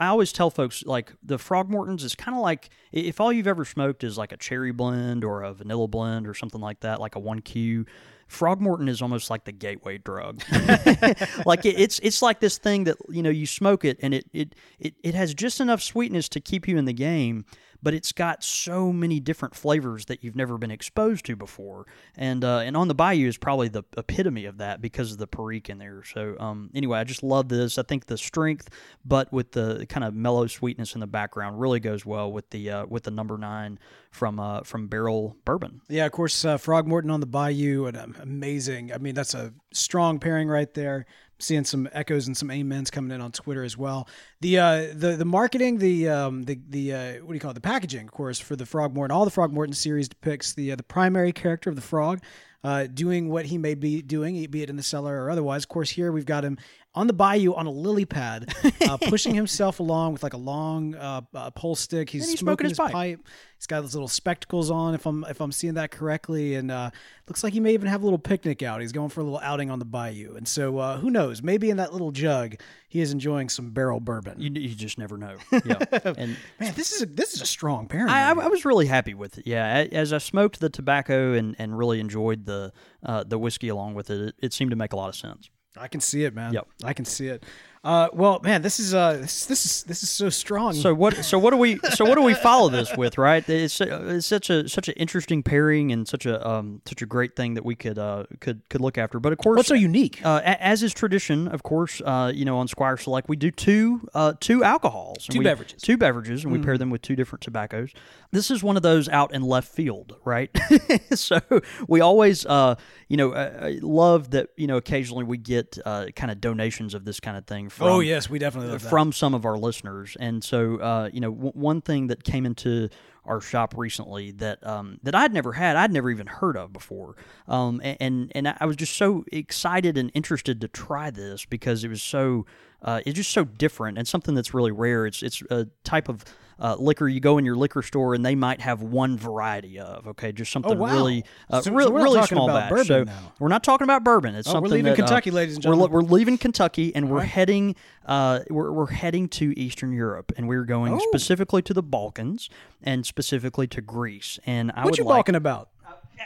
[0.00, 3.64] I always tell folks like the Frogmortons is kind of like if all you've ever
[3.64, 7.16] smoked is like a cherry blend or a vanilla blend or something like that, like
[7.16, 7.86] a one Q.
[8.26, 10.42] Frogmorton is almost like the gateway drug.
[11.44, 14.26] like it, it's it's like this thing that you know you smoke it and it,
[14.32, 17.44] it it it has just enough sweetness to keep you in the game,
[17.84, 21.86] but it's got so many different flavors that you've never been exposed to before.
[22.16, 25.26] And uh, and on the Bayou is probably the epitome of that because of the
[25.26, 26.02] Perique in there.
[26.02, 27.76] So um, anyway, I just love this.
[27.76, 28.70] I think the strength,
[29.04, 32.70] but with the kind of mellow sweetness in the background, really goes well with the
[32.70, 33.78] uh, with the number nine
[34.10, 35.82] from uh, from Barrel Bourbon.
[35.88, 38.92] Yeah, of course, uh, Frogmorton on the Bayou, and amazing.
[38.92, 41.04] I mean, that's a strong pairing right there.
[41.44, 44.08] Seeing some echoes and some amens coming in on Twitter as well.
[44.40, 47.54] The uh, the the marketing, the um, the the uh, what do you call it?
[47.54, 49.10] The packaging, of course, for the Frogmorton.
[49.10, 52.20] All the Frogmorton series depicts the uh, the primary character of the frog.
[52.62, 55.64] Uh, doing what he may be doing, be it in the cellar or otherwise.
[55.64, 56.56] Of course, here we've got him
[56.94, 58.54] on the bayou on a lily pad,
[58.88, 62.08] uh, pushing himself along with like a long uh, uh, pole stick.
[62.08, 62.92] He's, he's smoking, smoking his his pipe.
[62.92, 63.20] pipe.
[63.56, 66.90] He's got his little spectacles on, if I'm if I'm seeing that correctly, and uh,
[67.26, 68.80] looks like he may even have a little picnic out.
[68.80, 71.42] He's going for a little outing on the bayou, and so uh, who knows?
[71.42, 72.56] Maybe in that little jug,
[72.88, 74.40] he is enjoying some barrel bourbon.
[74.40, 75.36] You, you just never know.
[75.64, 78.10] Yeah, and Man, this is a, this is a strong pairing.
[78.10, 79.46] I, I, I was really happy with it.
[79.46, 83.94] Yeah, as I smoked the tobacco and, and really enjoyed the uh, the whiskey along
[83.94, 85.48] with it, it, it seemed to make a lot of sense.
[85.76, 86.52] I can see it, man.
[86.52, 86.66] Yep.
[86.84, 87.44] I can see it.
[87.84, 90.72] Uh, well, man, this is uh, this, this is this is so strong.
[90.72, 91.22] So what?
[91.22, 91.78] So what do we?
[91.90, 93.18] So what do we follow this with?
[93.18, 93.46] Right?
[93.46, 97.36] It's, it's such a such an interesting pairing and such a um such a great
[97.36, 99.20] thing that we could uh could could look after.
[99.20, 100.24] But of course, what's so unique?
[100.24, 104.08] Uh, as is tradition, of course, uh, you know, on Squire Select, we do two
[104.14, 105.82] uh, two alcohols, Two we- beverages.
[105.82, 107.90] two beverages, and we pair them with two different tobaccos.
[108.32, 110.50] This is one of those out in left field, right?
[111.14, 111.38] so
[111.86, 112.74] we always, uh,
[113.08, 114.48] you know, uh, uh, love that.
[114.56, 117.68] You know, occasionally we get uh, kind of donations of this kind of thing.
[117.74, 118.88] From, oh yes, we definitely love that.
[118.88, 120.16] from some of our listeners.
[120.20, 122.88] And so, uh, you know, w- one thing that came into
[123.24, 127.16] our shop recently that um, that I'd never had, I'd never even heard of before,
[127.48, 131.88] um, and and I was just so excited and interested to try this because it
[131.88, 132.46] was so
[132.82, 135.06] uh, it's just so different and something that's really rare.
[135.06, 136.24] It's it's a type of
[136.60, 140.06] uh, liquor you go in your liquor store and they might have one variety of.
[140.08, 140.92] Okay, just something wow.
[140.92, 142.70] really uh, So- so real- really small batch.
[142.70, 143.32] bourbon so now.
[143.38, 144.34] we're not talking about bourbon.
[144.34, 145.92] It's Oh, we're something leaving that, uh, Kentucky, ladies and we're, gentlemen.
[145.92, 147.74] we're leaving Kentucky and we're heading
[148.06, 150.98] uh, we're, we're heading to Eastern Europe and we're going Oh.
[151.08, 152.48] specifically to the Balkans
[152.82, 154.38] and specifically to Greece.
[154.46, 155.70] And I what you like, balking about?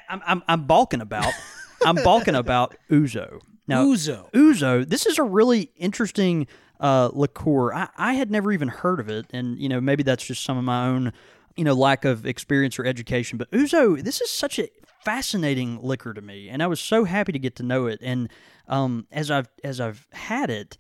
[0.09, 1.33] I'm, I'm, I'm balking about
[1.85, 3.41] I'm balking about Ouzo.
[3.67, 4.31] Now Ouzo.
[4.33, 6.47] Ouzo, this is a really interesting
[6.81, 7.73] uh, liqueur.
[7.73, 10.59] I, I had never even heard of it, and you know maybe that's just some
[10.59, 11.13] of my own
[11.57, 13.39] you know lack of experience or education.
[13.39, 14.69] But Ouzo, this is such a
[15.05, 18.01] fascinating liquor to me, and I was so happy to get to know it.
[18.03, 18.29] And
[18.69, 20.79] um, as I've as I've had it.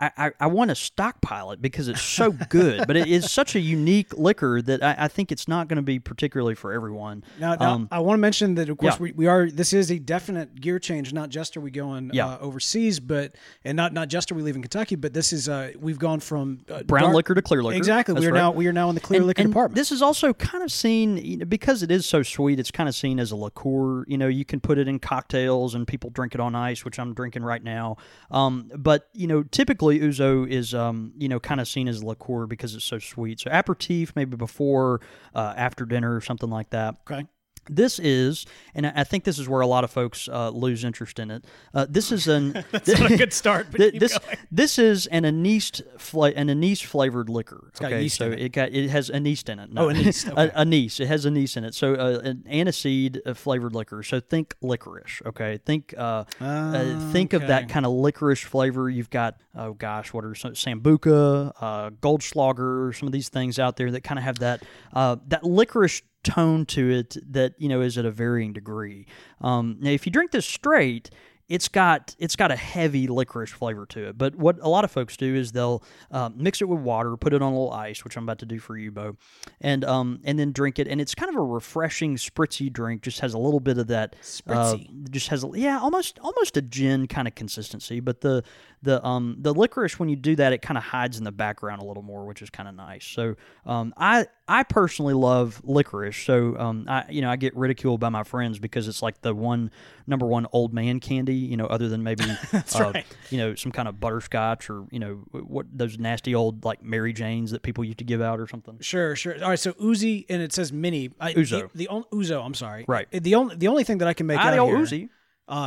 [0.00, 3.54] I, I, I want to stockpile it because it's so good, but it is such
[3.56, 7.24] a unique liquor that I, I think it's not going to be particularly for everyone.
[7.38, 9.00] Now, now Um, I want to mention that, of course, yeah.
[9.02, 9.50] we, we are.
[9.50, 11.12] This is a definite gear change.
[11.12, 12.26] Not just are we going Yeah.
[12.28, 13.34] uh, overseas, but
[13.64, 16.60] and not not just are we leaving Kentucky, but this is uh, we've gone from
[16.70, 17.76] uh, brown dark- liquor to clear liquor.
[17.76, 18.14] Exactly.
[18.14, 18.38] That's we are right.
[18.40, 19.76] now we are now in the clear And- liquor and department.
[19.76, 22.60] This is also kind of seen you know, because it is so sweet.
[22.60, 24.04] It's kind of seen as a liqueur.
[24.06, 26.98] You know, you can put it in cocktails and people drink it on ice, which
[26.98, 27.96] I'm drinking right now.
[28.30, 32.46] Um, but you know, typically ouzo is um, you know kind of seen as liqueur
[32.46, 33.40] because it's so sweet.
[33.40, 35.00] So aperitif, maybe before,
[35.34, 36.96] uh, after dinner, or something like that.
[37.10, 37.26] okay.
[37.68, 41.18] This is, and I think this is where a lot of folks uh, lose interest
[41.18, 41.44] in it.
[41.74, 43.68] Uh, this is an That's not a good start.
[43.70, 44.36] But this going.
[44.50, 47.70] this is an anise fla- an anise flavored liquor.
[47.78, 48.52] got okay, yeast so in it.
[48.52, 49.72] got it has anise in it.
[49.72, 49.86] No.
[49.86, 50.50] Oh, anise, okay.
[50.54, 51.00] anise.
[51.00, 51.74] It has anise in it.
[51.74, 54.02] So uh, an aniseed uh, flavored liquor.
[54.02, 55.22] So think licorice.
[55.26, 58.88] Okay, think uh, uh think of that kind of licorice flavor.
[58.88, 63.76] You've got oh gosh, what are some sambuca, uh, Goldschlager, some of these things out
[63.76, 67.80] there that kind of have that uh, that licorice tone to it that you know
[67.80, 69.06] is at a varying degree.
[69.40, 71.10] Um, now, if you drink this straight,
[71.48, 74.18] it's got it's got a heavy licorice flavor to it.
[74.18, 77.32] But what a lot of folks do is they'll uh, mix it with water, put
[77.32, 79.16] it on a little ice, which I'm about to do for you, Bo,
[79.60, 80.86] and um and then drink it.
[80.86, 83.02] And it's kind of a refreshing, spritzy drink.
[83.02, 84.14] Just has a little bit of that
[84.46, 85.10] uh, Spritzy.
[85.10, 88.00] just has a, yeah, almost almost a gin kind of consistency.
[88.00, 88.44] But the
[88.82, 91.80] the um the licorice when you do that, it kind of hides in the background
[91.80, 93.06] a little more, which is kind of nice.
[93.06, 96.16] So um I I personally love licorice.
[96.16, 99.34] So um I you know I get ridiculed by my friends because it's like the
[99.34, 99.70] one
[100.06, 101.37] number one old man candy.
[101.38, 103.06] You know, other than maybe uh, right.
[103.30, 107.12] you know some kind of butterscotch or you know what those nasty old like Mary
[107.12, 108.78] Janes that people used to give out or something.
[108.80, 109.34] Sure, sure.
[109.42, 111.10] All right, so Uzi and it says mini.
[111.20, 111.70] I, Ouzo.
[111.72, 112.44] The, the on, Ouzo.
[112.44, 112.84] I'm sorry.
[112.88, 113.08] Right.
[113.10, 115.08] The only the only thing that I can make Ah, out here, Uzi.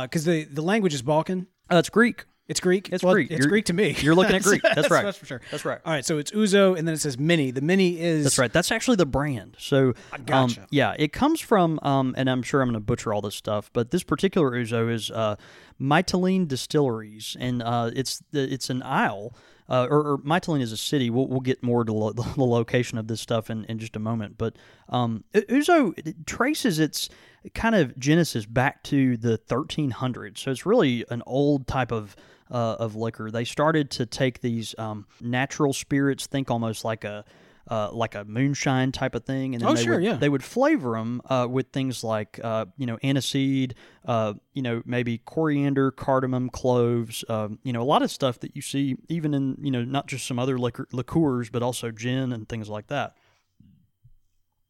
[0.02, 1.46] because the the language is Balkan.
[1.70, 2.24] Uh, it's Greek.
[2.52, 2.90] It's Greek.
[2.92, 3.30] It's Well, Greek.
[3.30, 3.96] It's You're- Greek to me.
[4.00, 4.60] you're looking at Greek.
[4.62, 5.02] That's right.
[5.06, 5.40] That's for sure.
[5.50, 5.80] That's right.
[5.86, 7.50] All right, so it's Ouzo, and then it says mini.
[7.50, 8.52] The mini is That's right.
[8.52, 9.56] That's actually the brand.
[9.58, 9.94] So,
[10.26, 10.60] gotcha.
[10.60, 13.34] um, yeah, it comes from, um, and I'm sure I'm going to butcher all this
[13.34, 15.36] stuff, but this particular Ouzo is uh,
[15.80, 19.34] Mytilene Distilleries, and uh, it's it's an isle.
[19.70, 21.08] Uh, or, or Mytilene is a city.
[21.08, 23.98] We'll, we'll get more to lo- the location of this stuff in, in just a
[24.00, 24.36] moment.
[24.36, 24.56] But
[24.90, 27.08] um, U- Ouzo it traces its
[27.54, 30.38] kind of genesis back to the 1300s.
[30.38, 32.16] So it's really an old type of
[32.52, 33.30] uh, of liquor.
[33.32, 37.24] They started to take these um, natural spirits, think almost like a
[37.70, 40.16] uh, like a moonshine type of thing, and then Oh, they sure, would yeah.
[40.16, 44.82] they would flavor them uh, with things like uh, you know aniseed, uh, you know
[44.84, 49.32] maybe coriander, cardamom, cloves, um, you know a lot of stuff that you see even
[49.32, 52.88] in you know not just some other liquor, liqueurs but also gin and things like
[52.88, 53.16] that.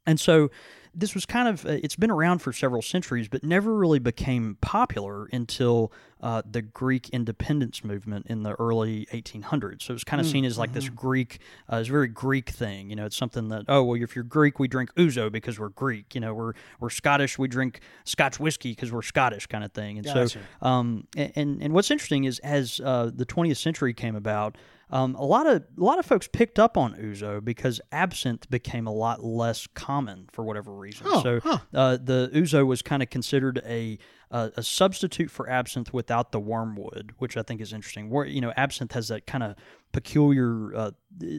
[0.07, 0.51] And so
[0.95, 4.57] this was kind of uh, it's been around for several centuries, but never really became
[4.61, 9.83] popular until uh, the Greek independence movement in the early 1800s.
[9.83, 11.41] So it was kind of seen as like this Greek,
[11.73, 12.91] uh, it's very Greek thing.
[12.91, 15.71] You know, it's something that oh well, if you're Greek, we drink ouzo because we're
[15.71, 16.15] Greek.
[16.15, 19.99] You know, we're we're Scottish, we drink Scotch whiskey because we're Scottish, kind of thing.
[19.99, 20.29] And Gotcha.
[20.29, 24.57] so, um, and and what's interesting is as uh, the 20th century came about.
[24.93, 28.87] Um, a lot of a lot of folks picked up on ouzo because absinthe became
[28.87, 31.07] a lot less common for whatever reason.
[31.09, 31.59] Oh, so huh.
[31.73, 33.99] uh, the ouzo was kind of considered a
[34.31, 38.11] uh, a substitute for absinthe without the wormwood, which I think is interesting.
[38.11, 39.57] Where you know absinthe has that kind of
[39.93, 40.91] peculiar uh,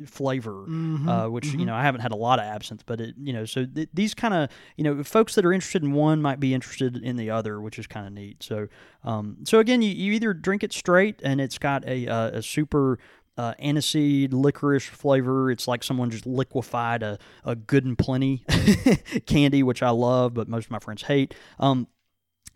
[0.07, 3.15] flavor, Mm-hmm, uh, which you know I haven't had a lot of absinthe, but it
[3.21, 6.23] you know so th- these kind of you know folks that are interested in one
[6.23, 8.41] might be interested in the other, which is kind of neat.
[8.41, 8.67] So
[9.03, 12.41] um, so again, you, you either drink it straight and it's got a uh, a
[12.41, 12.97] super
[13.37, 15.49] uh, aniseed licorice flavor.
[15.51, 18.45] It's like someone just liquefied a, a good and plenty
[19.25, 21.33] candy, which I love, but most of my friends hate.
[21.59, 21.87] Um,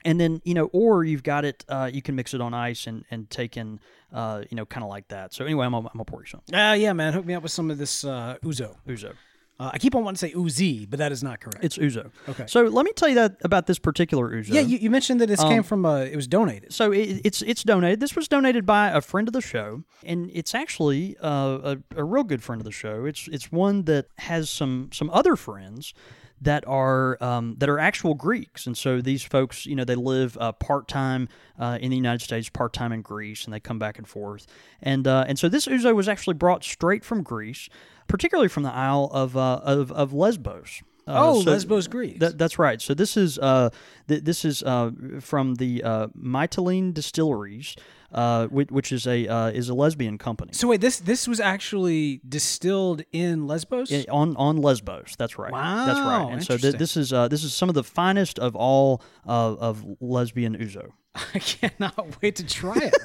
[0.06, 1.66] and then you know, or you've got it.
[1.68, 3.80] Uh, you can mix it on ice and and take in,
[4.13, 5.34] uh, you know, kind of like that.
[5.34, 7.13] So anyway, I'm gonna, I'm gonna pour you some Ah, yeah, man.
[7.13, 8.76] Hook me up with some of this uh, uzo.
[8.88, 9.13] ouzo.
[9.60, 11.63] Uh, I keep on wanting to say Uzi, but that is not correct.
[11.63, 12.12] It's Ouzo.
[12.30, 12.46] Okay.
[12.48, 14.54] So let me tell you that about this particular Ouzo.
[14.54, 16.74] yeah, you, you mentioned that this came from uh, it was donated.
[16.74, 18.00] So it, it's it's donated.
[18.00, 22.04] This was donated by a friend of the show, and it's actually uh, a, a
[22.04, 23.06] real good friend of the show.
[23.06, 25.93] It's it's one that has some some other friends
[26.41, 30.38] that are um, that are actual Greeks, and so these folks, you know, they live
[30.39, 33.80] uh, part time uh, in the United States, part time in Greece, and they come
[33.80, 34.46] back and forth.
[34.82, 37.70] And uh, and so this ouzo was actually brought straight from Greece,
[38.08, 40.82] particularly from the Isle of uh, of, of Lesbos.
[41.08, 42.20] Uh, Oh, so- Lesbos, Greece.
[42.20, 42.82] that, that's right.
[42.82, 43.70] So this is uh,
[44.10, 44.91] th- this is uh,
[45.22, 47.78] from the uh, Mytilene Distilleries,
[48.12, 51.39] uh, which, which is a uh, is a lesbian company so wait, this this was
[51.39, 53.89] actually distilled in Lesbos.
[53.93, 55.15] I- on on Lesbos.
[55.17, 55.54] That's right.
[55.54, 56.34] Wow, That's right.
[56.34, 59.56] And so th- this is uh, this is some of the finest of all uh,
[59.56, 60.89] of lesbian ouzo.
[61.34, 62.93] I cannot wait to try it.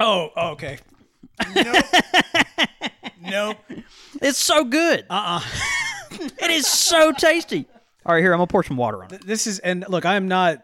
[0.00, 0.78] oh, oh, okay.
[1.54, 1.84] Nope.
[3.22, 3.56] nope.
[4.22, 5.04] It's so good.
[5.10, 7.66] Uh uh it is so tasty.
[8.04, 9.26] All right, here I'm gonna pour some water on it.
[9.26, 10.62] This is and look, I am not.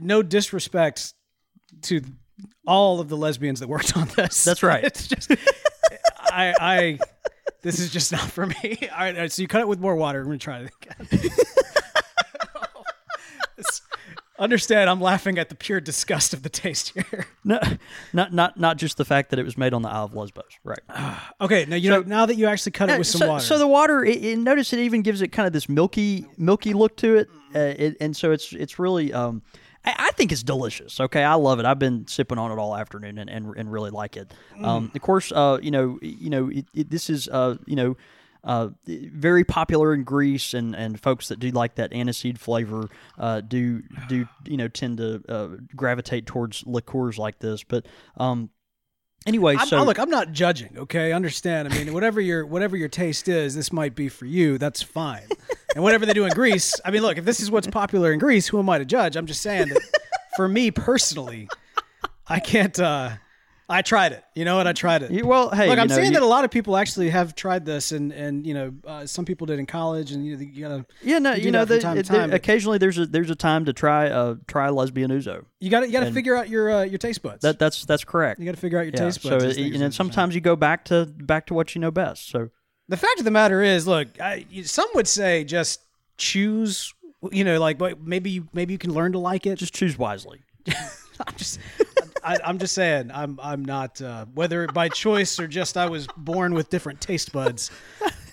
[0.00, 1.14] No disrespect
[1.82, 2.02] to
[2.66, 4.44] all of the lesbians that worked on this.
[4.44, 4.84] That's right.
[4.88, 5.32] It's just
[6.20, 6.98] I I.
[7.62, 8.54] This is just not for me.
[8.92, 10.20] All right, all right, so you cut it with more water.
[10.20, 11.30] I'm gonna try it again.
[14.38, 14.88] Understand?
[14.88, 17.26] I'm laughing at the pure disgust of the taste here.
[17.44, 17.58] No,
[18.12, 20.58] not not not just the fact that it was made on the Isle of Lesbos.
[20.64, 20.80] Right.
[21.40, 23.44] Okay, now you know now that you actually cut it with some so, water.
[23.44, 26.72] So the water, it, it, notice it even gives it kind of this milky, milky
[26.74, 29.12] look to it, uh, it and so it's it's really.
[29.12, 29.42] Um,
[29.84, 31.00] I, I think it's delicious.
[31.00, 31.64] Okay, I love it.
[31.64, 34.34] I've been sipping on it all afternoon and, and, and really like it.
[34.60, 37.96] Um, of course, uh, you know, you know, it, it, this is uh, you know.
[38.48, 43.42] Uh, very popular in Greece, and, and folks that do like that aniseed flavor uh,
[43.42, 47.62] do do you know tend to uh, gravitate towards liqueurs like this.
[47.62, 47.84] But
[48.16, 48.48] um,
[49.26, 50.78] anyway, I'm, so look, I'm not judging.
[50.78, 51.68] Okay, understand.
[51.70, 54.56] I mean, whatever your whatever your taste is, this might be for you.
[54.56, 55.28] That's fine.
[55.74, 58.18] And whatever they do in Greece, I mean, look, if this is what's popular in
[58.18, 59.14] Greece, who am I to judge?
[59.14, 59.82] I'm just saying that
[60.36, 61.50] for me personally,
[62.26, 62.80] I can't.
[62.80, 63.10] uh
[63.70, 64.24] I tried it.
[64.34, 64.66] You know what?
[64.66, 65.10] I tried it.
[65.10, 67.34] you- well, hey, Look, I'm know, saying you- that a lot of people actually have
[67.34, 70.42] tried this, and and you know, uh, some people did in college, and you know,
[70.42, 73.28] you gotta Yeah, no, you know, the, time to it- time, occasionally there's a there's
[73.30, 75.44] a time to try uh try lesbian ouzo.
[75.60, 77.42] you gotta you gotta figure out your uh, your taste buds.
[77.42, 78.40] That that's that's correct.
[78.40, 79.04] you gotta figure out your yeah.
[79.04, 79.44] taste So buds.
[79.44, 81.90] it, as things and then sometimes you go back to back to what you know
[81.90, 82.30] best.
[82.30, 82.48] So
[82.88, 85.80] The fact of the matter is, look, I, some would say just
[86.16, 86.94] choose.
[87.32, 89.58] You know, like, but maybe you maybe you can learn to like it.
[89.58, 90.40] just choose wisely.
[90.68, 91.58] I'm just,
[92.22, 96.06] I, I'm just saying, I'm I'm not uh, whether by choice or just I was
[96.16, 97.70] born with different taste buds.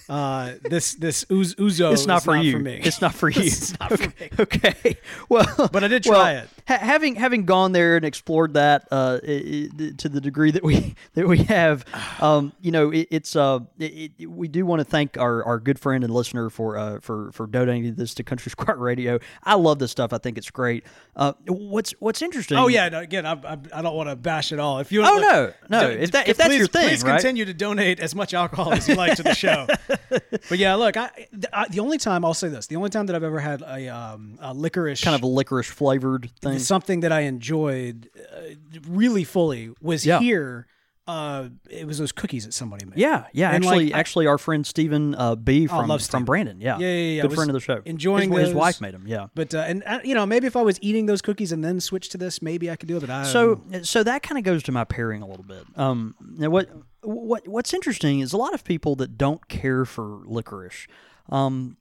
[0.08, 2.52] Uh, this this uz, ouzo It's not for you.
[2.54, 2.80] For me.
[2.84, 3.42] It's not for you.
[3.44, 4.30] It's not for me.
[4.40, 4.98] okay.
[5.30, 6.50] Well, But I did well, try it.
[6.68, 10.64] ha- having having gone there and explored that uh, i- i- to the degree that
[10.64, 11.86] we that we have,
[12.22, 15.60] um, you know, it, it's uh, it, it, we do want to thank our, our
[15.60, 19.20] good friend and listener for uh, for for donating this to Country Squire Radio.
[19.44, 20.14] I love this stuff.
[20.14, 20.84] I think it's great.
[21.16, 22.58] Uh, what's what's interesting?
[22.58, 24.80] Oh yeah, no, again, I, I, I don't want to bash it all.
[24.80, 25.22] If you, Oh, look,
[25.70, 27.14] no, no, if that- if that's please, your thing, please right?
[27.20, 29.66] continue to donate as much alcohol as you like to the show.
[30.50, 31.10] but yeah, look, I,
[31.54, 33.88] I, the only time I'll say this, the only time that I've ever had a,
[33.88, 36.60] um, a licorice kind of a licorice flavored thing.
[36.60, 38.42] something that I enjoyed uh,
[38.88, 40.20] really fully was Yeah.
[40.20, 40.68] here.
[41.08, 42.98] Uh, it was those cookies that somebody made.
[42.98, 43.52] Yeah, yeah.
[43.52, 46.26] And, actually, like, actually, our friend Stephen uh, B from love from.
[46.26, 46.60] Brandon.
[46.60, 47.22] Yeah, Yeah, yeah, yeah.
[47.22, 47.84] Good friend of the show.
[47.86, 49.04] enjoying his, his wife made them.
[49.08, 49.28] Yeah.
[49.36, 51.80] But uh, and uh, you know maybe if I was eating those cookies and then
[51.80, 53.02] switch to this, maybe I could do it.
[53.02, 55.64] But I So so that kind of goes to my pairing a little bit.
[55.76, 56.70] Um, now what
[57.06, 60.88] what what's interesting is a lot of people that don't care for licorice.
[61.30, 61.78] Um,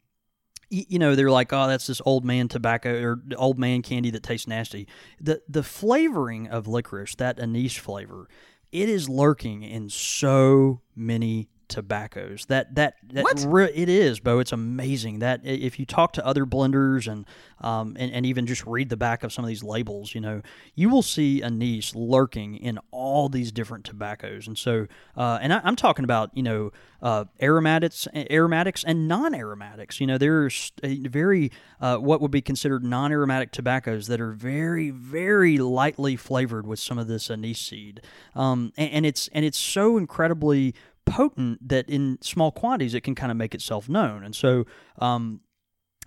[0.70, 4.10] y- you know, they're like, oh, that's this old man tobacco or old man candy
[4.10, 4.87] that tastes nasty.
[5.20, 8.28] The the flavoring of licorice, that anise flavor,
[8.72, 12.46] it is lurking in so many tobaccos.
[12.46, 14.38] That that that re- it is, Bo.
[14.38, 17.27] It's amazing that if you talk to other blenders and
[17.60, 20.42] um and, and even just read the back of some of these labels, you know,
[20.75, 24.46] you will see anise lurking in all these different tobaccos.
[24.46, 24.87] And so,
[25.17, 30.00] uh, and I, I'm talking about you know uh, aromatics, aromatics and non-aromatics.
[30.00, 31.50] You know, there's a very
[31.81, 36.98] uh, what would be considered non-aromatic tobaccos that are very very lightly flavored with some
[36.98, 38.00] of this anise seed.
[38.35, 40.75] Um, and, and it's and it's so incredibly
[41.07, 44.25] potent that in small quantities it can kind of make itself known.
[44.25, 44.65] And so
[44.98, 45.40] um,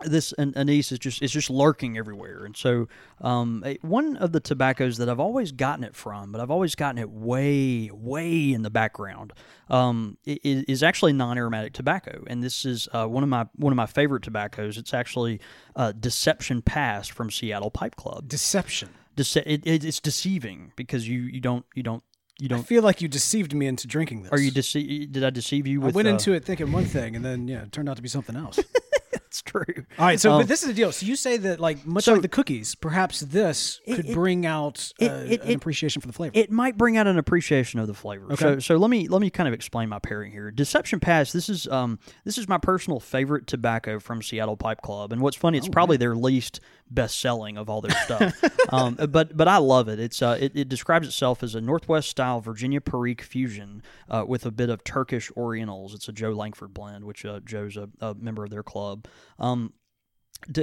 [0.06, 2.45] this an- anise is just is just lurking everywhere.
[2.45, 2.88] And so
[3.22, 7.00] um, one of the tobaccos that I've always gotten it from, but I've always gotten
[7.00, 9.34] it way way in the background,
[9.70, 12.24] um, i- i- is actually non-aromatic tobacco.
[12.28, 14.78] And this is uh, one of my one of my favorite tobaccos.
[14.78, 15.39] It's actually
[15.76, 18.28] uh, Deception Pass from Seattle Pipe Club.
[18.28, 18.89] Deception.
[19.16, 22.04] Dece- it, it, it's deceiving because you you don't you don't
[22.39, 22.63] you I don't.
[22.67, 24.31] feel like you deceived me into drinking this.
[24.31, 25.81] Are you dece- Did I deceive you?
[25.81, 27.95] I With, went uh, into it thinking one thing, and then yeah, it turned out
[27.97, 28.59] to be something else.
[29.28, 29.63] It's true.
[29.99, 30.91] All right, so Um, but this is the deal.
[30.91, 34.13] So you say that like much so- like the cookies, perhaps this It- could it-
[34.13, 36.32] bring out uh, it- it- an appreciation for the flavor.
[36.36, 38.36] It might bring out an appreciation of the flavor.
[38.38, 38.59] So, Okay.
[38.61, 40.49] so let me let me kind of explain my pairing here.
[40.51, 41.32] Deception Pass.
[41.34, 45.38] This is um this is my personal favorite tobacco from Seattle Pipe Club, and what's
[45.38, 46.59] funny, it's probably their least
[46.89, 48.34] best selling of all their stuff.
[48.73, 49.99] um, but but I love it.
[49.99, 54.45] It's uh it, it describes itself as a Northwest style Virginia Perique fusion uh, with
[54.45, 55.93] a bit of Turkish Orientals.
[55.93, 59.05] It's a Joe Langford blend, which uh, Joe's a, a member of their club.
[59.39, 59.74] Um,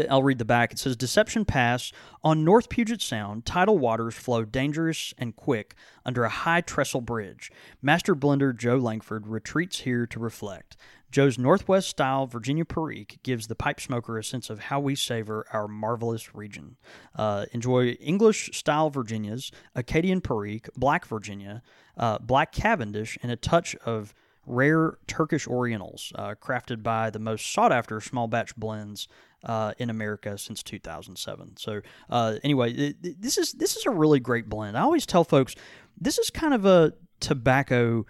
[0.09, 0.73] I'll read the back.
[0.73, 1.93] It says Deception Pass
[2.23, 3.45] on North Puget Sound.
[3.45, 5.75] Tidal waters flow dangerous and quick
[6.05, 7.51] under a high trestle bridge.
[7.83, 10.77] Master blender Joe Langford retreats here to reflect.
[11.11, 15.47] Joe's Northwest style Virginia Perique gives the pipe smoker a sense of how we savor
[15.53, 16.77] our marvelous region.
[17.15, 21.63] Uh, enjoy English style Virginias, Acadian Perique, Black Virginia,
[21.97, 24.13] uh, Black Cavendish, and a touch of
[24.47, 29.09] rare Turkish Orientals, uh, crafted by the most sought after small batch blends
[29.45, 31.57] uh, in America since 2007.
[31.59, 31.81] So
[32.11, 34.77] uh, anyway, it- this is this is a really great blend.
[34.77, 35.55] I always tell folks
[36.01, 38.05] this is kind of a tobacco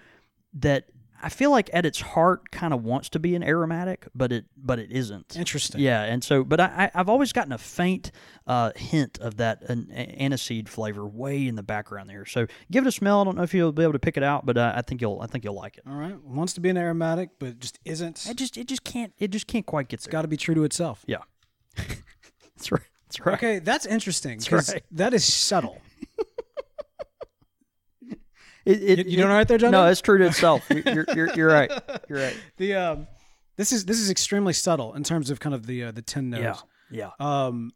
[0.55, 0.87] that
[1.25, 4.45] I feel like at its heart kind of wants to be an aromatic, but it
[4.59, 5.37] but it isn't.
[5.37, 5.81] Interesting.
[5.81, 8.13] Yeah, and so, but I, I- I've always gotten a faint
[8.47, 9.87] uh, hint of that an,
[10.21, 12.27] aniseed flavor way in the background there.
[12.27, 13.23] So give it a smell.
[13.23, 15.01] I don't know if you'll be able to pick it out, but uh, I think
[15.01, 15.85] you'll I think you'll like it.
[15.89, 18.27] All right, wants to be an aromatic, but just isn't.
[18.29, 20.13] It just it just can't it just can't quite get there.
[20.13, 21.05] Got to be true to itself.
[21.07, 21.23] yeah,
[21.77, 22.83] that's right.
[23.07, 23.35] That's right.
[23.35, 24.83] Okay, that's interesting because right.
[24.91, 25.81] that is subtle.
[28.65, 29.73] It, it, You- you doing all right there, Johnny?
[29.73, 30.65] No, it's true to itself.
[30.71, 31.71] You're, you're, you're, right.
[32.09, 32.37] You're right.
[32.57, 33.07] The um,
[33.57, 36.31] this is this is extremely subtle in terms of kind of the uh, the tin
[36.31, 36.41] nose.
[36.41, 36.57] Yeah.
[36.91, 37.11] Yeah.
[37.47, 37.73] Um,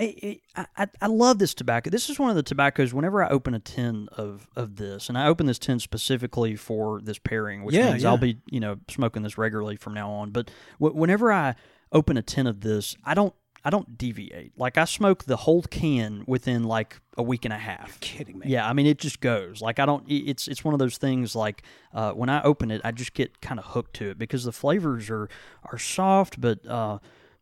[0.00, 1.90] I, I, I- I love this tobacco.
[1.90, 2.94] This is one of the tobaccos.
[2.94, 7.00] Whenever I open a tin of, of this, and I open this tin specifically for
[7.00, 8.10] this pairing, which Yeah, means yeah.
[8.10, 10.30] I'll be you know smoking this regularly from now on.
[10.30, 10.50] But
[10.80, 11.56] w- whenever I
[11.90, 13.34] open a tin of this, I don't
[13.68, 14.58] I don't deviate.
[14.58, 18.00] Like I smoke the whole can within like a week and a half.
[18.00, 18.46] kidding me.
[18.48, 19.60] Yeah, I mean it just goes.
[19.60, 20.04] Like I don't.
[20.08, 21.36] It's it's one of those things.
[21.36, 21.62] Like
[21.92, 24.52] uh, when I open it, I just get kind of hooked to it because the
[24.52, 25.28] flavors are
[25.70, 26.98] are soft, but uh,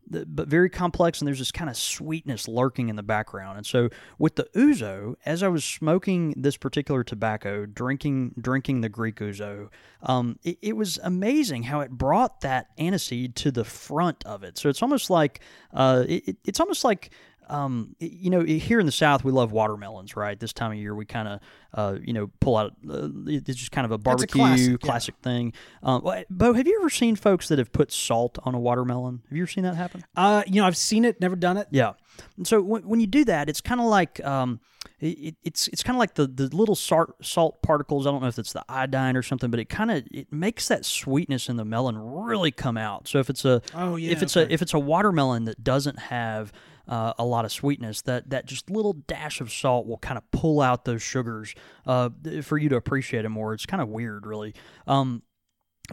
[0.09, 3.57] but very complex, and there's this kind of sweetness lurking in the background.
[3.57, 8.89] And so with the ouzo, as I was smoking this particular tobacco, drinking drinking the
[8.89, 9.69] Greek ouzo,
[10.03, 14.57] um, it, it was amazing how it brought that aniseed to the front of it.
[14.57, 15.41] So it's almost like
[15.73, 17.11] uh, it- it's almost like
[17.49, 20.39] um, you know, here in the South, we love watermelons, right?
[20.39, 21.39] This time of year, we kind of,
[21.73, 22.73] uh, you know, pull out.
[22.89, 25.23] Uh, it's just kind of a a barbecue classic, yeah.
[25.23, 25.53] thing.
[25.83, 29.21] Um, Bo, have you ever seen folks that have put salt on a watermelon?
[29.29, 30.03] Have you ever seen that happen?
[30.15, 31.67] Uh, you know, I've seen it, never done it.
[31.71, 31.93] Yeah.
[32.37, 34.59] And so when, when you do that, it's kind of like um,
[34.99, 38.07] it, it's it's kind of like the the little salt salt particles.
[38.07, 40.67] I don't know if it's the iodine or something, but it kind of it makes
[40.67, 43.07] that sweetness in the melon really come out.
[43.07, 44.49] So if it's a Oh, yeah, if it's okay.
[44.49, 46.51] a if it's a watermelon that doesn't have
[46.87, 50.29] uh, a lot of sweetness, that that just little dash of salt will kind of
[50.31, 51.53] pull out those sugars
[51.85, 52.09] uh,
[52.41, 53.53] for you to appreciate it more.
[53.53, 54.53] It's kind of weird, really.
[54.87, 55.23] Um,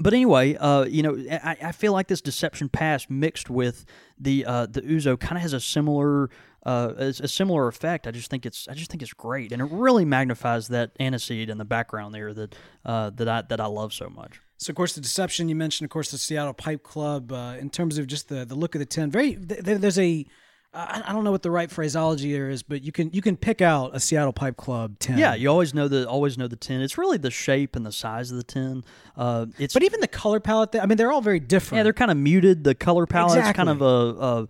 [0.01, 3.85] but anyway, uh, you know, I, I feel like this Deception Pass mixed with
[4.19, 6.31] the uh, the Ouzo kind of has a similar
[6.67, 8.07] uh, a, similar effect.
[8.07, 11.49] I just think it's I just think it's great, and it really magnifies that aniseed
[11.49, 14.41] in the background there that uh, that I that I love so much.
[14.57, 17.33] So, of course, the deception you mentioned, of course, the Seattle Pipe Club.
[17.33, 20.27] Uh, in terms of just the the look of the tin, very th- there's a
[20.75, 23.37] I, I don't know what the right phraseology there is, but you can you can
[23.37, 25.19] pick out a Seattle Pipe Club tin.
[25.19, 26.81] Yeah, you always know the always know the tin.
[26.81, 28.85] It's really the shape and the size of the tin.
[29.17, 30.75] Uh, it's but even the color palette.
[30.75, 31.79] I mean, they're all very different.
[31.79, 32.65] yeah, they're kind of muted.
[32.65, 34.49] The color palette is kind of a, a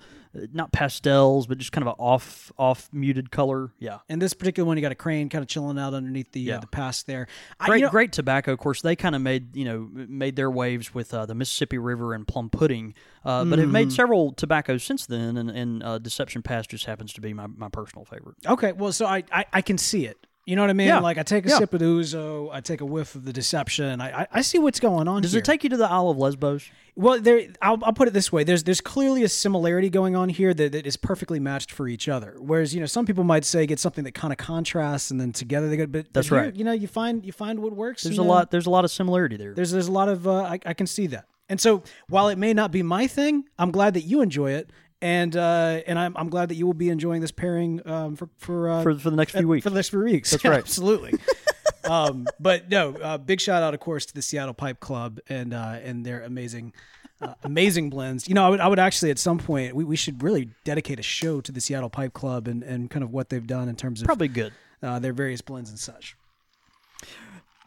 [0.52, 3.72] not pastels, but just kind of an off off muted color.
[3.78, 3.98] Yeah.
[4.08, 6.56] and this particular one, you got a crane kind of chilling out underneath the Yeah.
[6.56, 7.26] uh, the pass there.
[7.60, 8.52] I- Great, you know- great tobacco.
[8.52, 11.78] Of course, they kind of made you know made their waves with uh, the Mississippi
[11.78, 13.94] River and plum pudding, uh, but have made Mm-hmm.
[13.94, 15.36] several tobaccos since then.
[15.36, 18.36] And, and uh, Deception Pass just happens to be my, my personal favorite.
[18.46, 20.26] Okay, well, so I, I I can see it.
[20.46, 20.88] You know what I mean?
[20.88, 20.98] Yeah.
[20.98, 21.58] Like I take a Yeah.
[21.58, 24.00] sip of the Ouzo, I take a whiff of the Deception.
[24.00, 25.22] I I, I see what's going on.
[25.22, 25.38] Does here.
[25.38, 26.70] it take you to the Isle of Lesbos?
[26.96, 27.48] Well, there.
[27.62, 30.72] I'll, I'll put it this way: there's there's clearly a similarity going on here that,
[30.72, 32.36] that is perfectly matched for each other.
[32.38, 35.32] Whereas you know some people might say get something that kind of contrasts and then
[35.32, 35.86] together they go.
[35.86, 36.54] But That's but right.
[36.54, 38.02] You know, you find you find what works.
[38.02, 38.50] There's a uh, lot.
[38.50, 39.54] There's a lot of similarity there.
[39.54, 41.26] There's there's a lot of uh, I, I can see that.
[41.48, 44.70] And so while it may not be my thing, I'm glad that you enjoy it.
[45.04, 48.30] And uh, and I'm, I'm glad that you will be enjoying this pairing um, for
[48.38, 49.62] for, uh, for, for the next few weeks.
[49.62, 50.30] for the next few weeks.
[50.30, 50.58] That's right.
[50.58, 51.18] Absolutely.
[51.84, 55.52] um, but no, uh, big shout out, of course, to the Seattle Pipe Club and
[55.52, 56.72] uh, and their amazing,
[57.20, 58.26] uh, amazing blends.
[58.28, 60.98] You know, I would, I would actually at some point we, we should really dedicate
[60.98, 63.76] a show to the Seattle Pipe Club and, and kind of what they've done in
[63.76, 64.54] terms of Probably good.
[64.82, 66.16] uh, their various blends and such.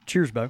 [0.08, 0.50] Cheers, Bo.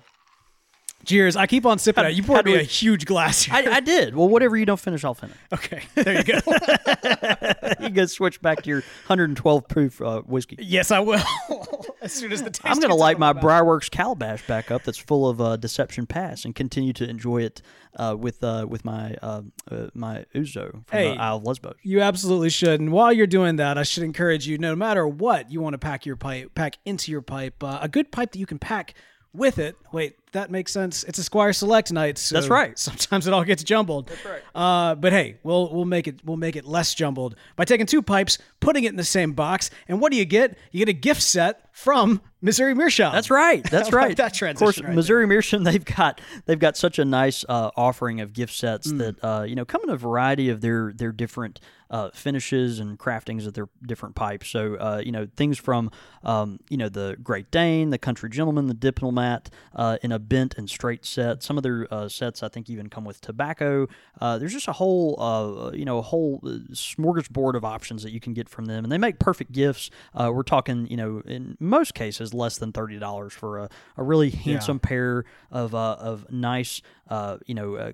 [1.07, 1.35] Cheers!
[1.35, 2.03] I keep on sipping.
[2.05, 2.13] It.
[2.13, 3.55] You poured me we- a huge glass here.
[3.55, 4.15] I, I did.
[4.15, 5.35] Well, whatever you don't finish, I'll finish.
[5.53, 6.39] okay, there you go.
[7.81, 10.57] you can switch back to your 112 proof uh, whiskey.
[10.59, 11.23] yes, I will.
[12.01, 12.65] as soon as the taste.
[12.65, 13.33] I'm going to light my.
[13.33, 17.61] Briarworks calabash back up that's full of uh, Deception Pass and continue to enjoy it
[17.95, 21.13] uh, with uh, with my uh, uh, my Ouzo from Hey.
[21.13, 21.75] the Isle of Lesbos.
[21.83, 22.79] You absolutely should.
[22.79, 25.77] And while you're doing that, I should encourage you, no matter what you want to
[25.77, 28.93] pack your pipe, pack into your pipe, uh, a good pipe that you can pack
[29.33, 29.75] with it.
[29.91, 31.03] Wait, that makes sense.
[31.05, 32.17] It's a Squire Select night.
[32.17, 32.77] So That's right.
[32.77, 34.07] Sometimes it all gets jumbled.
[34.07, 34.41] That's right.
[34.53, 38.01] Uh, but hey, we'll we'll make it we'll make it less jumbled by taking two
[38.01, 40.57] pipes, putting it in the same box, and what do you get?
[40.71, 43.13] You get a gift set from Missouri Meerschaum.
[43.13, 43.63] That's right.
[43.69, 44.17] That's I like right.
[44.17, 48.19] that Of course, right Missouri Meerschaum they've got they've got such a nice uh, offering
[48.21, 48.97] of gift sets Mm.
[48.99, 51.59] that uh, you know come in a variety of their their different
[51.89, 54.49] uh, finishes and craftings of their different pipes.
[54.49, 55.91] So uh, you know things from
[56.23, 60.57] um, you know the Great Dane, the Country Gentleman, the Diplomat uh, in a bent
[60.57, 61.43] and straight set.
[61.43, 63.87] Some of their uh, sets I think even come with tobacco.
[64.19, 68.11] Uh, there's just a whole uh, you know a whole uh, smorgasbord of options that
[68.11, 69.89] you can get from them, and they make perfect gifts.
[70.13, 74.03] Uh, we're talking you know in most cases less than thirty dollars for a, a
[74.03, 77.91] really handsome pair of uh, of nice uh, you know uh,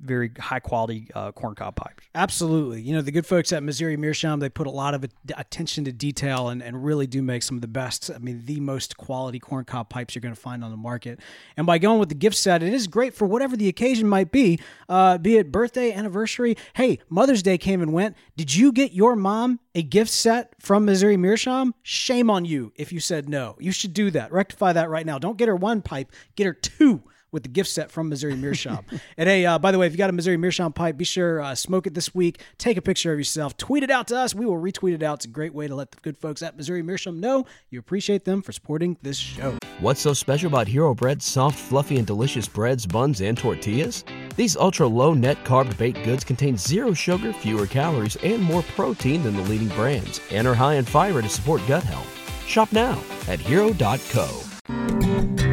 [0.00, 2.04] very high quality uh, corncob pipes.
[2.14, 2.80] Absolutely.
[2.80, 5.04] You know, the good folks at Missouri Meerschaum, they put a lot of
[5.36, 8.60] attention to detail and, and really do make some of the best, I mean, the
[8.60, 11.20] most quality corncob pipes you're going to find on the market.
[11.56, 14.30] And by going with the gift set, it is great for whatever the occasion might
[14.32, 16.56] be, uh, be it birthday, anniversary.
[16.74, 18.16] Hey, Mother's Day came and went.
[18.36, 21.74] Did you get your mom a gift set from Missouri Meerschaum?
[21.82, 23.56] Shame on you if you said no.
[23.58, 24.32] You should do that.
[24.32, 25.18] Rectify that right now.
[25.18, 27.02] Don't get her one pipe, get her two
[27.36, 28.86] with the gift set from Missouri Meerschaum.
[29.18, 31.42] and hey, uh, by the way, if you got a Missouri Meerschaum pipe, be sure
[31.42, 32.40] uh, smoke it this week.
[32.56, 34.34] Take a picture of yourself, tweet it out to us.
[34.34, 35.18] We will retweet it out.
[35.18, 38.24] It's a great way to let the good folks at Missouri Meerschaum know you appreciate
[38.24, 39.58] them for supporting this show.
[39.80, 44.02] What's so special about Hero Bread's soft, fluffy, and delicious breads, buns, and tortillas?
[44.34, 49.22] These ultra low net carb baked goods contain zero sugar, fewer calories, and more protein
[49.22, 52.08] than the leading brands, and are high in fiber to support gut health.
[52.46, 55.45] Shop now at hero.co.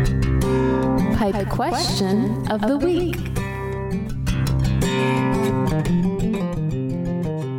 [1.23, 3.15] Pipe question of the week.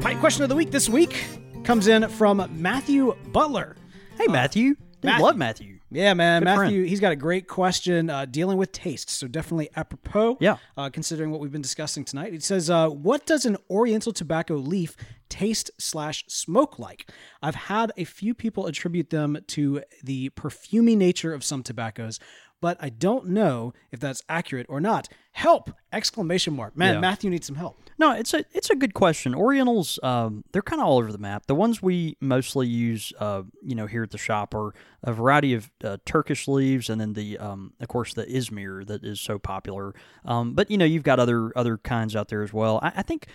[0.03, 1.25] Pipe question of the week this week
[1.63, 3.77] comes in from Matthew Butler.
[4.19, 5.25] Hey Matthew, Dude, Matthew.
[5.25, 5.79] love Matthew.
[5.91, 6.43] Yeah, man.
[6.43, 6.89] Good Matthew, friend.
[6.89, 9.09] he's got a great question uh, dealing with taste.
[9.09, 10.37] So definitely apropos.
[10.41, 10.57] Yeah.
[10.77, 12.35] Uh, considering what we've been discussing tonight.
[12.35, 14.97] It says, uh, what does an Oriental tobacco leaf
[15.29, 17.09] taste slash smoke like?
[17.43, 22.19] I've had a few people attribute them to the perfumey nature of some tobaccos,
[22.65, 25.07] but I don't know if that's accurate or not.
[25.33, 25.71] Help!
[25.93, 26.75] Exclamation mark.
[26.75, 27.01] Man, Yeah.
[27.01, 27.77] Matthew needs some help.
[27.99, 29.35] No, it's a it's a good question.
[29.35, 31.45] Orientals, um, they're kind of all over the map.
[31.45, 35.53] The ones we mostly use, uh, you know, here at the shop are a variety
[35.53, 39.39] of uh, Turkish leaves, and then the, um, of course, the Izmir that is so
[39.39, 39.95] popular.
[40.25, 42.81] Um, but you know, you've got other other kinds out there as well.
[42.83, 43.27] I, I think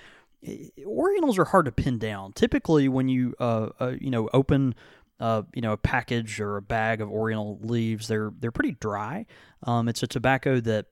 [0.43, 2.33] eh, Orientals are hard to pin down.
[2.33, 4.73] Typically, when you uh, uh you know open
[5.19, 9.25] uh, you know, a package or a bag of Oriental leaves, they're they're pretty dry.
[9.63, 10.85] Um, it's a tobacco that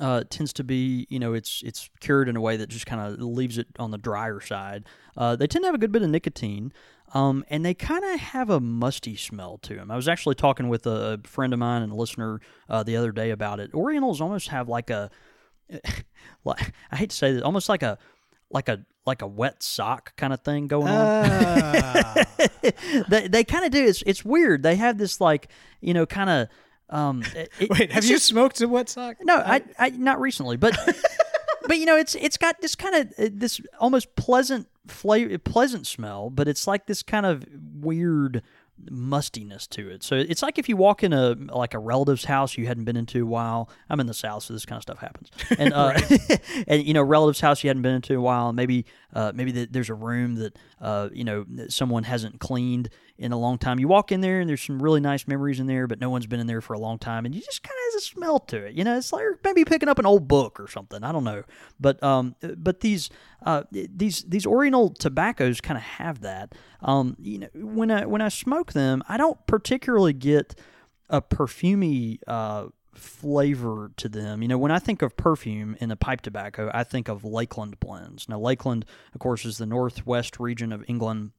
[0.00, 3.00] uh, tends to be, you know, it's it's cured in a way that just kind
[3.00, 4.84] of leaves it on the drier side.
[5.16, 6.72] Uh, they tend to have a good bit of nicotine,
[7.14, 9.90] um, and they kind of have a musty smell to them.
[9.90, 13.12] I was actually talking with a friend of mine and a listener uh, the other
[13.12, 13.72] day about it.
[13.74, 15.10] Orientals almost have like a,
[16.44, 17.98] like I hate to say this, almost like a
[18.52, 21.24] like a like a wet sock kind of thing going on.
[21.26, 22.24] Ah.
[23.08, 23.84] they they kind of do.
[23.84, 24.62] It's it's weird.
[24.62, 25.48] They have this like
[25.80, 26.48] you know kind of
[26.90, 27.22] um.
[27.34, 29.16] it- Wait, have you just- smoked a wet sock?
[29.22, 30.76] no, I, I not recently, but
[31.66, 35.86] but you know, it's it's got this kind of uh, this almost pleasant flavor, pleasant
[35.86, 37.44] smell, but it's like this kind of
[37.80, 38.42] weird
[38.90, 40.02] mustiness to it.
[40.02, 42.96] So it's like if you walk in a like a relative's house you hadn't been
[42.96, 43.68] into a while.
[43.88, 45.30] I'm in the south, so this kind of stuff happens.
[45.58, 45.98] And uh,
[46.66, 48.52] and you know, relative's house you hadn't been into a while.
[48.52, 52.88] Maybe uh, maybe the, there's a room that uh, you know someone hasn't cleaned
[53.18, 53.78] in a long time.
[53.78, 56.26] You walk in there and there's some really nice memories in there, but no one's
[56.26, 58.38] been in there for a long time, and you just kind of has a smell
[58.40, 58.74] to it.
[58.74, 61.02] You know, it's like maybe picking up an old book or something.
[61.04, 61.42] I don't know,
[61.78, 63.10] but um, but these
[63.44, 66.54] uh, these these Oriental tobaccos kind of have that.
[66.80, 70.54] Um, you know, when I when I smoke them, I don't particularly get
[71.08, 74.42] a perfumy uh, flavor to them.
[74.42, 77.80] You know, when I think of perfume in a pipe tobacco, I think of Lakeland
[77.80, 78.28] blends.
[78.28, 78.84] Now, Lakeland,
[79.14, 81.32] of course, is the northwest region of England.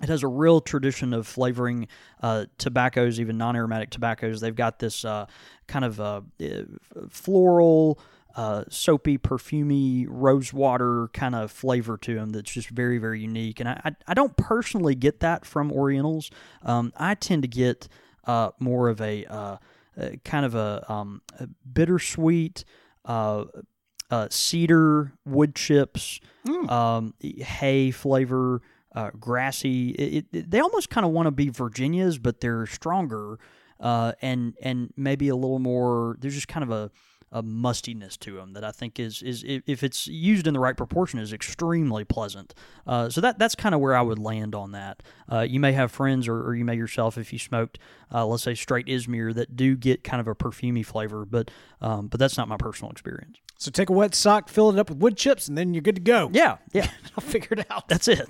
[0.00, 1.88] It has a real tradition of flavoring
[2.22, 4.40] uh, tobaccos, even non-aromatic tobaccos.
[4.40, 5.26] They've got this uh,
[5.66, 6.62] kind of uh, eh,
[7.08, 7.98] floral,
[8.36, 13.58] uh, soapy, perfumy, rosewater kind of flavor to them that's just very, very unique.
[13.58, 16.30] And I, I, I don't personally get that from Orientals.
[16.62, 17.88] Um, I tend to get
[18.24, 19.58] uh, more of a
[19.98, 22.64] uh, kind of a, um, a bittersweet,
[23.04, 23.44] uh,
[24.10, 26.20] uh, cedar, wood chips,
[26.70, 28.62] um, hay flavor,
[28.94, 29.90] uh, grassy.
[29.90, 33.38] It, it, they almost kind of want to be Virginias, but they're stronger
[33.80, 36.16] uh, and and maybe a little more.
[36.20, 36.90] There's just kind of a
[37.30, 40.76] a mustiness to them that I think is is if it's used in the right
[40.76, 42.54] proportion is extremely pleasant.
[42.86, 45.02] Uh, so that that's kind of where I would land on that.
[45.30, 47.78] Uh, you may have friends or, or you may yourself if you smoked,
[48.12, 51.50] uh, let's say straight Izmir that do get kind of a perfumey flavor, but
[51.80, 53.38] um, but that's not my personal experience.
[53.60, 55.96] So take a wet sock, fill it up with wood chips, and then you're good
[55.96, 56.30] to go.
[56.32, 57.88] Yeah, yeah, I'll figure it out.
[57.88, 58.28] that's it.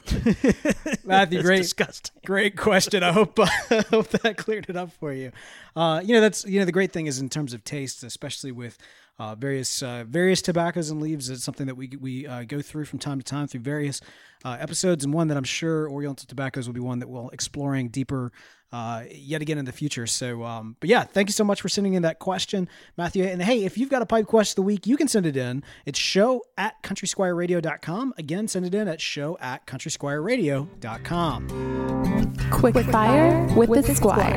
[1.05, 2.17] Matthew, great, disgusting.
[2.25, 3.03] great question.
[3.03, 5.33] I hope I hope that cleared it up for you.
[5.77, 8.53] Uh, you know, that's you know the great thing is in terms of taste, especially
[8.53, 8.79] with
[9.19, 12.85] uh, various uh, various tobaccos and leaves, it's something that we we uh, go through
[12.85, 14.01] from time to time through various
[14.45, 17.89] uh, episodes, and one that I'm sure Oriental Tobaccos will be one that we'll exploring
[17.89, 18.33] deeper.
[18.71, 20.07] Uh, yet again in the future.
[20.07, 23.25] So, um, but yeah, thank you so much for sending in that question, Matthew.
[23.25, 25.39] And hey, if you've got a pipe question of the week, you can send it
[25.39, 25.65] in.
[25.87, 28.13] It's show at countrysquireradio.com.
[28.19, 32.37] Again, send it in at show at countrysquireradio.com.
[32.51, 34.37] Quick Quick fire with the squire.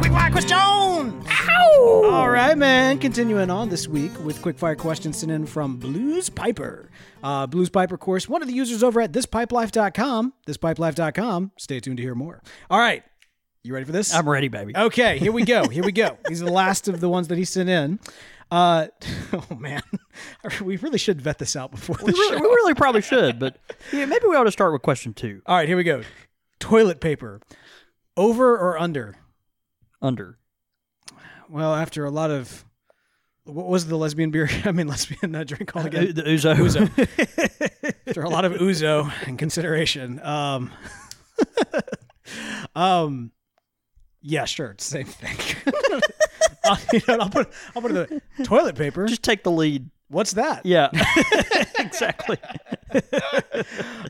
[0.00, 1.22] Quick fire question.
[1.82, 2.98] All right, man.
[3.00, 6.88] Continuing on this week with quick fire questions sent in from Blues Piper.
[7.24, 10.32] Uh, Blues Piper, of course, one of the users over at thispipelife.com.
[10.46, 11.50] Thispipelife.com.
[11.58, 12.40] Stay tuned to hear more.
[12.70, 13.02] All right.
[13.64, 14.14] You ready for this?
[14.14, 14.76] I'm ready, baby.
[14.76, 15.68] Okay, here we go.
[15.68, 16.18] Here we go.
[16.28, 17.98] These are the last of the ones that he sent in.
[18.52, 18.86] Uh,
[19.32, 19.82] oh man,
[20.62, 22.42] we really should vet this out before the we, really, show.
[22.42, 23.56] we really probably should, but
[23.92, 25.42] yeah, maybe we ought to start with question two.
[25.46, 26.02] All right, here we go.
[26.60, 27.40] Toilet paper,
[28.16, 29.16] over or under?
[30.00, 30.38] Under.
[31.52, 32.64] Well, after a lot of
[33.44, 34.48] what was the lesbian beer?
[34.64, 36.54] I mean, lesbian uh, drink called Uh, the Ouzo.
[36.56, 37.94] Ouzo.
[38.06, 40.18] after a lot of Ouzo and consideration.
[40.24, 40.70] Um,
[42.74, 43.32] um,
[44.22, 45.36] yeah, sure, it's the same thing.
[46.64, 49.04] I'll, you know, I'll put I'll put the toilet paper.
[49.06, 49.90] Just take the lead.
[50.08, 50.64] What's that?
[50.64, 50.88] Yeah,
[51.78, 52.38] exactly.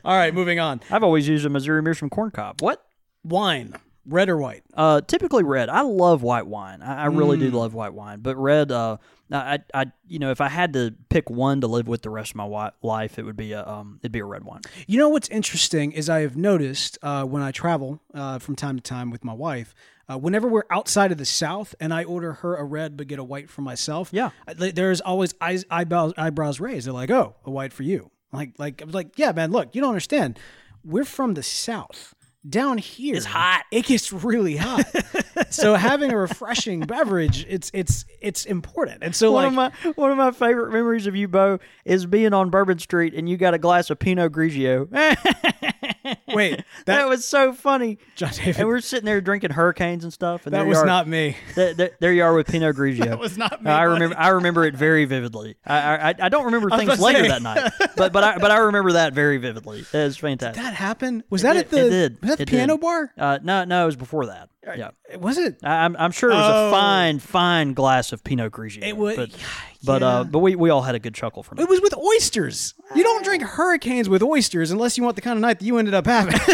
[0.05, 0.79] All right, moving on.
[0.89, 2.61] I've always used a Missouri from Corn Cob.
[2.61, 2.85] What?
[3.23, 3.73] Wine,
[4.05, 4.63] red or white?
[4.73, 5.69] Uh, typically red.
[5.69, 6.81] I love white wine.
[6.81, 8.19] I, I really do love white wine.
[8.21, 8.97] But red, uh,
[9.31, 12.31] I, I, you know, if I had to pick one to live with the rest
[12.31, 14.61] of my life, it would be a, um, it'd be a red wine.
[14.87, 18.75] You know what's interesting is I have noticed uh, when I travel uh, from time
[18.77, 19.73] to time with my wife,
[20.09, 23.19] uh, whenever we're outside of the South and I order her a red but get
[23.19, 24.31] a white for myself, Yeah.
[24.47, 26.85] I- there's always eyes, eyebrows, eyebrows raised.
[26.87, 29.73] They're like, "Oh, a white for you." Like, like I was like, "Yeah, man, look,
[29.73, 30.37] you don't understand.
[30.83, 32.13] We're from the South."
[32.47, 33.63] Down here, It's hot.
[33.71, 34.83] It gets really hot.
[35.49, 39.01] so having a refreshing beverage, it's it's it's important.
[39.01, 42.05] And so One like, of my one of my favorite memories of you, Bo, is
[42.05, 44.89] being on Bourbon Street and you got a glass of Pinot Grigio.
[46.35, 46.55] wait,
[46.85, 47.97] that, that, was so funny.
[48.15, 50.45] John David, And we're sitting there drinking hurricanes and stuff.
[50.45, 51.35] And that was are- not me.
[51.55, 53.05] Th- th- there you are with Pinot Grigio.
[53.13, 53.69] That was not me.
[53.71, 54.15] I remember.
[54.17, 55.55] I remember it very vividly.
[55.65, 57.27] I I, I don't remember things later say.
[57.29, 59.79] that night, but but I but I remember that very vividly.
[59.81, 60.61] It was fantastic.
[60.63, 61.23] That happened?
[61.29, 62.21] Was that It at the it did.
[62.21, 62.81] was that the It piano did.
[62.81, 63.13] bar?
[63.17, 64.49] Uh, no, no, it was before that.
[64.65, 65.57] Yeah, Was it?
[65.63, 66.67] I'm I'm sure it was Oh.
[66.69, 68.81] a fine fine glass of Pinot Grigio.
[68.83, 69.29] It was- but
[69.85, 70.07] but yeah.
[70.07, 71.69] uh, but we, we all had a good chuckle from It it.
[71.69, 72.73] was with oysters.
[72.95, 75.77] You don't drink hurricanes with oysters unless you want the kind of night that you
[75.77, 76.33] ended up having.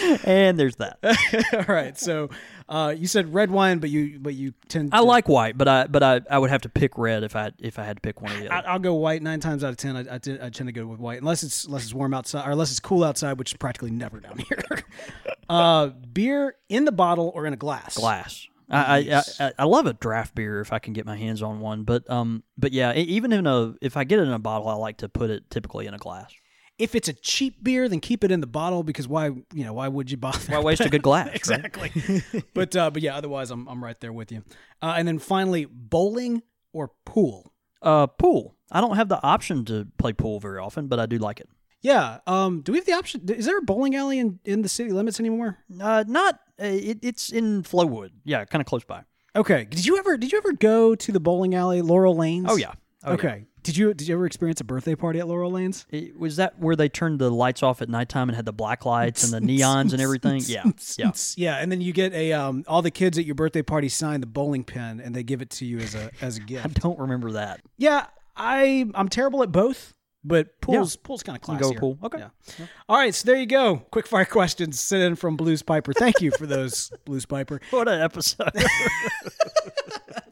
[0.24, 0.98] And there's that.
[1.54, 1.98] All right.
[1.98, 2.30] So,
[2.68, 4.94] Uh, you said red wine, but you but you tend.
[4.94, 7.36] I to, like white, but I but I, I would have to pick red if
[7.36, 8.68] I if I had to pick one of the I, other.
[8.68, 9.96] I'll go white nine times out of ten.
[9.96, 12.48] I, I, tend, I tend to go with white unless it's unless it's warm outside
[12.48, 14.62] or unless it's cool outside, which is practically never down here.
[15.50, 17.96] uh, beer in the bottle or in a glass.
[17.96, 18.46] Glass.
[18.70, 21.60] I, I, I I love a draft beer if I can get my hands on
[21.60, 24.68] one, but um but yeah, even in a if I get it in a bottle,
[24.68, 26.32] I like to put it typically in a glass.
[26.82, 29.72] If it's a cheap beer, then keep it in the bottle because why you know
[29.74, 30.38] why would you bother?
[30.52, 31.28] Why waste a good glass?
[31.32, 31.90] exactly.
[32.54, 34.42] but uh, but yeah, otherwise I'm I'm right there with you.
[34.82, 37.52] Uh, and then finally, bowling or pool.
[37.80, 38.56] Uh, pool.
[38.70, 41.48] I don't have the option to play pool very often, but I do like it.
[41.82, 42.18] Yeah.
[42.26, 42.60] Um.
[42.62, 43.28] Do we have the option?
[43.28, 45.58] Is there a bowling alley in, in the city limits anymore?
[45.80, 48.10] Uh, not uh, it, it's in Flowwood.
[48.24, 49.02] Yeah, kind of close by.
[49.34, 49.64] Okay.
[49.64, 52.46] Did you ever Did you ever go to the bowling alley, Laurel Lanes?
[52.48, 52.72] Oh yeah.
[53.04, 53.14] Oh, yeah.
[53.62, 53.72] Okay.
[53.72, 55.86] Did you Did you ever experience a birthday party at Laurel Lanes?
[55.90, 58.84] It- was that where they turned the lights off at nighttime and had the black
[58.84, 60.42] lights and the neons and everything?
[60.46, 60.64] Yeah,
[60.98, 61.12] yeah.
[61.36, 61.56] Yeah.
[61.56, 62.64] And then you get a um.
[62.68, 65.50] All the kids at your birthday party sign the bowling pin and they give it
[65.50, 66.64] to you as a as a I gift.
[66.66, 67.60] I don't remember that.
[67.78, 68.06] Yeah.
[68.36, 69.94] I I'm terrible at both.
[70.24, 71.74] But pool's pool's kind of You classier.
[71.74, 71.98] go pool.
[72.04, 72.18] Okay.
[72.18, 72.66] Yeah.
[72.88, 73.78] All right, so there you go.
[73.90, 75.92] Quick fire questions sent in from Blues Piper.
[75.92, 77.60] Thank you for those, Blues Piper.
[77.70, 78.52] What an episode!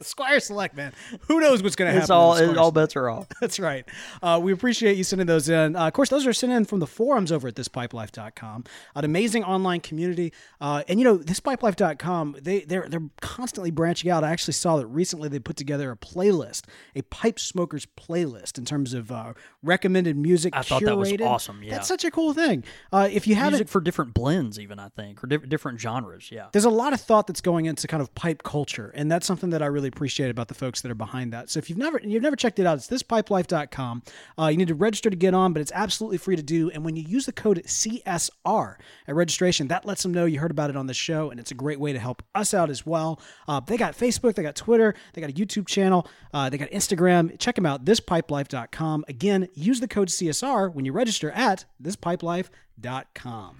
[0.01, 0.93] Squire Select, man.
[1.27, 2.03] Who knows what's going to happen?
[2.03, 3.27] it's all in it, all bets are off.
[3.41, 3.85] That's right.
[4.21, 5.75] Uh, we appreciate you sending those in.
[5.75, 8.63] Uh, of course, those are sent in from the forums over at thispipelife.com,
[8.95, 10.33] an amazing online community.
[10.59, 14.23] Uh, and you know, thispipelife.com, they they're they're constantly branching out.
[14.23, 18.65] I actually saw that recently they put together a playlist, a pipe smokers playlist in
[18.65, 19.33] terms of uh,
[19.63, 20.55] recommended music.
[20.55, 21.27] I thought that was curated.
[21.27, 21.71] awesome, yeah.
[21.71, 22.63] that's such a cool thing.
[22.91, 26.31] Uh, if you haven't Music for different blends, even I think, or di- different genres.
[26.31, 26.47] Yeah.
[26.51, 29.49] there's a lot of thought that's going into kind of pipe culture and that's something
[29.51, 31.49] that i really appreciate about the folks that are behind that.
[31.49, 34.03] So if you've never you've never checked it out it's thispipelife.com
[34.39, 36.69] uh, you need to register to get on but it's absolutely free to do.
[36.71, 38.75] And when you use the code csr
[39.07, 41.51] at registration that lets them know you heard about it on the show and it's
[41.51, 43.19] a great way to help us out as well.
[43.47, 46.69] Uh, they got facebook they got twitter they got a youtube channel uh, they got
[46.71, 47.37] instagram.
[47.39, 53.57] Check them out thispipelife.com again use the code csr when you register at thispipelife.com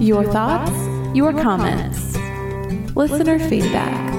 [0.00, 2.17] Your thoughts, your comments,
[2.98, 4.14] listener feedback.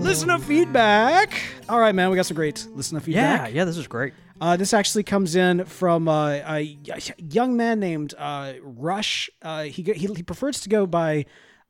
[0.00, 1.34] Listener feedback.
[1.68, 3.48] All right, man, we got some great listener Yeah, feedback.
[3.50, 4.14] yeah, yeah, this is great.
[4.40, 6.78] Uh, this actually comes in from uh, a
[7.18, 9.30] young man named uh, Rush.
[9.40, 11.26] Uh, he, go- he he prefers to go by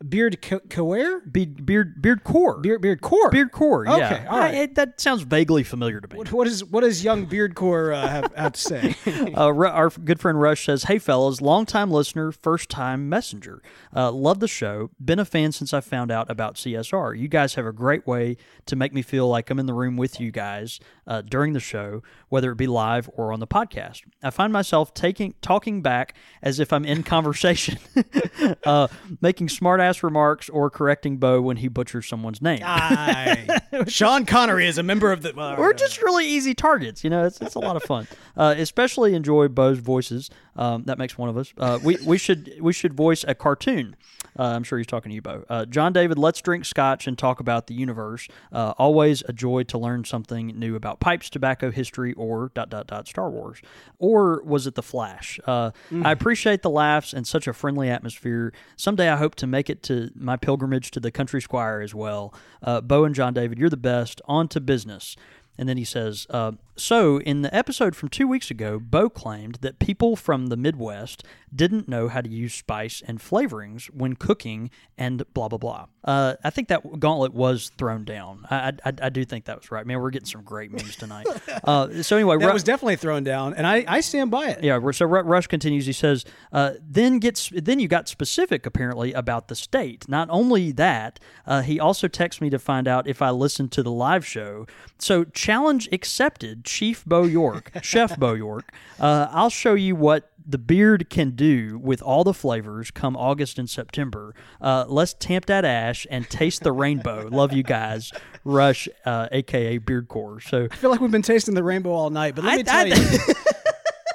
[0.08, 1.20] Beard Co- Coer.
[1.20, 3.30] Be- beard, beard core, Beard Beard Core.
[3.30, 3.84] beard core.
[3.86, 4.54] Yeah, Okay, all right.
[4.54, 6.16] I- it- that sounds vaguely familiar to me.
[6.18, 8.94] What, what is what does young Beard Core uh, have, have to say?
[9.34, 13.62] Uh, our good friend Rush says, "Hey fellas, long time listener, first time messenger.
[13.94, 14.90] Uh, love the show.
[15.02, 17.18] Been a fan since I found out about CSR.
[17.18, 18.36] You guys have a great way
[18.66, 21.60] to make me feel like I'm in the room with you guys uh, during the
[21.60, 24.02] show, whether it be live or on the podcast.
[24.22, 27.78] I find myself taking talking back as if I'm in conversation,
[28.64, 28.88] uh,
[29.20, 32.60] making smart ass remarks or correcting Bo when he butchers someone's name.
[32.64, 33.60] Aye.
[33.88, 35.32] Sean Connery is a member of the.
[35.34, 37.02] well, We're just really easy targets.
[37.04, 38.06] You know, it's, it's a lot of fun.
[38.36, 40.30] Uh, especially enjoy Bo's voices.
[40.56, 41.52] Um, that makes one of us.
[41.56, 43.96] Uh, we we should we should voice a cartoon.
[44.38, 45.44] Uh, I'm sure he's talking to you, Bo.
[45.48, 48.28] Uh, John David, let's drink scotch and talk about the universe.
[48.50, 52.86] Uh, always a joy to learn something new about pipes, tobacco, history, or dot dot
[52.86, 53.60] dot Star Wars.
[53.98, 55.38] Or was it the Flash?
[55.46, 55.70] Uh,
[56.02, 58.52] I appreciate the laughs and such a friendly atmosphere.
[58.76, 62.32] Someday I hope to make it to my pilgrimage to the Country Squire as well.
[62.62, 64.22] Uh, Bo and John David, you're the best.
[64.26, 65.16] On to business.
[65.58, 69.56] And then he says, uh, So, in the episode from two weeks ago, Bo claimed
[69.56, 71.22] that people from the Midwest
[71.54, 75.86] didn't know how to use spice and flavorings when cooking and blah, blah, blah.
[76.02, 78.46] Uh, I think that gauntlet was thrown down.
[78.50, 79.86] I, I, I do think that was right.
[79.86, 81.26] Man, we're getting some great memes tonight.
[81.64, 84.64] uh, so, anyway, That Ru- was definitely thrown down, and I, I stand by it.
[84.64, 85.84] yeah, so Ru- Rush continues.
[85.84, 90.08] He says, uh, "Then gets then you got specific apparently about the state.
[90.08, 93.82] Not only that, uh, he also texts me to find out if I listened to
[93.82, 94.66] the live show.
[94.98, 98.72] So challenge accepted, Chief Bo York, Chef Bo York.
[99.00, 103.60] Uh, I'll show you what." The beard can do with all the flavors come August
[103.60, 104.34] and September.
[104.60, 107.28] Uh, let's tamp that ash and taste the rainbow.
[107.30, 108.10] Love you guys,
[108.42, 110.40] Rush, uh, aka Beard Core.
[110.40, 112.62] So I feel like we've been tasting the rainbow all night, but let I- me
[112.64, 113.34] tell I- you,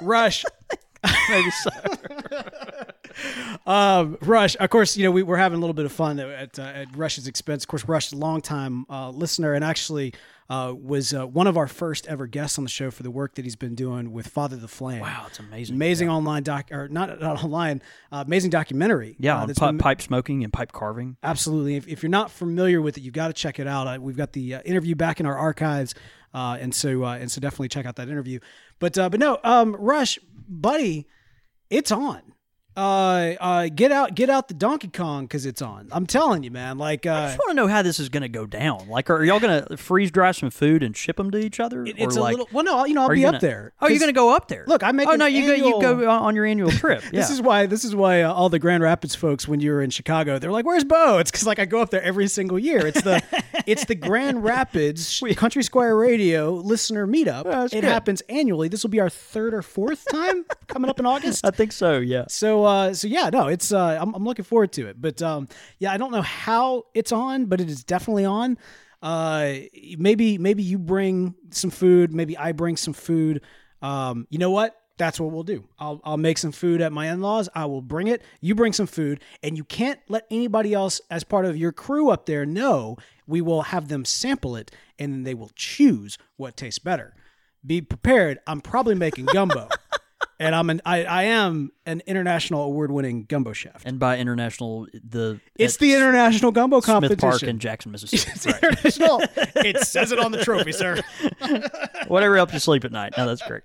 [0.06, 0.44] Rush,
[1.30, 1.70] maybe so.
[3.66, 6.58] Um, Rush, of course, you know we, we're having a little bit of fun at,
[6.58, 7.64] uh, at Rush's expense.
[7.64, 10.14] Of course, Rush is a longtime uh, listener and actually
[10.50, 13.34] uh, was uh, one of our first ever guests on the show for the work
[13.34, 15.00] that he's been doing with Father the Flame.
[15.00, 15.76] Wow, it's amazing.
[15.76, 19.16] Amazing online doc, or not, not online, uh, amazing documentary.
[19.18, 21.16] Yeah, uh, on pi- been- pipe smoking and pipe carving.
[21.22, 21.76] Absolutely.
[21.76, 23.86] If, if you're not familiar with it, you've got to check it out.
[23.86, 25.94] Uh, we've got the uh, interview back in our archives,
[26.32, 28.38] uh, and so uh, and so definitely check out that interview.
[28.78, 30.18] But uh, but no, um, Rush,
[30.48, 31.06] buddy,
[31.68, 32.22] it's on.
[32.78, 35.88] Uh, uh, get out, get out the Donkey Kong because it's on.
[35.90, 36.78] I'm telling you, man.
[36.78, 38.88] Like, I uh, just want to know how this is going to go down.
[38.88, 41.84] Like, are y'all going to freeze dry some food and ship them to each other?
[41.84, 42.48] it- or it's like, a little.
[42.52, 43.72] Well, no, you know, I'll be up gonna- there.
[43.80, 44.64] Oh, you're going to go up there?
[44.68, 45.54] Look, I make Oh no, you go.
[45.54, 47.02] You go on your annual trip.
[47.04, 47.10] Yeah.
[47.20, 47.66] This is why.
[47.66, 50.52] This is why uh, all the Grand Rapids folks, when you were in Chicago, they're
[50.52, 52.86] like, "Where's Bo?" It's because like I go up there every single year.
[52.86, 53.22] It's the,
[53.66, 57.44] it's the Grand Rapids Country Squire Radio listener meetup.
[57.44, 57.84] that's it good.
[57.88, 58.68] happens annually.
[58.68, 61.44] This will be our third or fourth time coming up in August.
[61.44, 61.98] I think so.
[61.98, 62.24] Yeah.
[62.28, 65.00] So, uh, so yeah, no, it's uh, I'm, I'm looking forward to it.
[65.00, 65.48] But um,
[65.78, 68.58] yeah, I don't know how it's on, but it is definitely on.
[69.02, 69.54] Uh,
[69.96, 73.42] maybe maybe you bring some food, maybe I bring some food.
[73.82, 74.76] Um, you know what?
[74.96, 75.64] That's what we'll do.
[75.78, 77.48] I'll I'll make some food at my in-laws.
[77.54, 78.22] I will bring it.
[78.40, 82.10] You bring some food, and you can't let anybody else as part of your crew
[82.10, 82.96] up there know.
[83.26, 87.14] We will have them sample it, and then they will choose what tastes better.
[87.64, 88.38] Be prepared.
[88.46, 89.68] I'm probably making gumbo.
[90.38, 93.82] and I'm an I, I am an international award winning gumbo chef.
[93.86, 97.18] And by international, the It's the international gumbo Smith competition.
[97.30, 98.30] Park in Jackson, Mississippi.
[98.34, 98.62] It's Right.
[98.62, 99.22] international.
[99.64, 101.00] it says it on the trophy, sir.
[102.08, 103.14] Whatever helps you sleep at night.
[103.16, 103.62] No, that's great.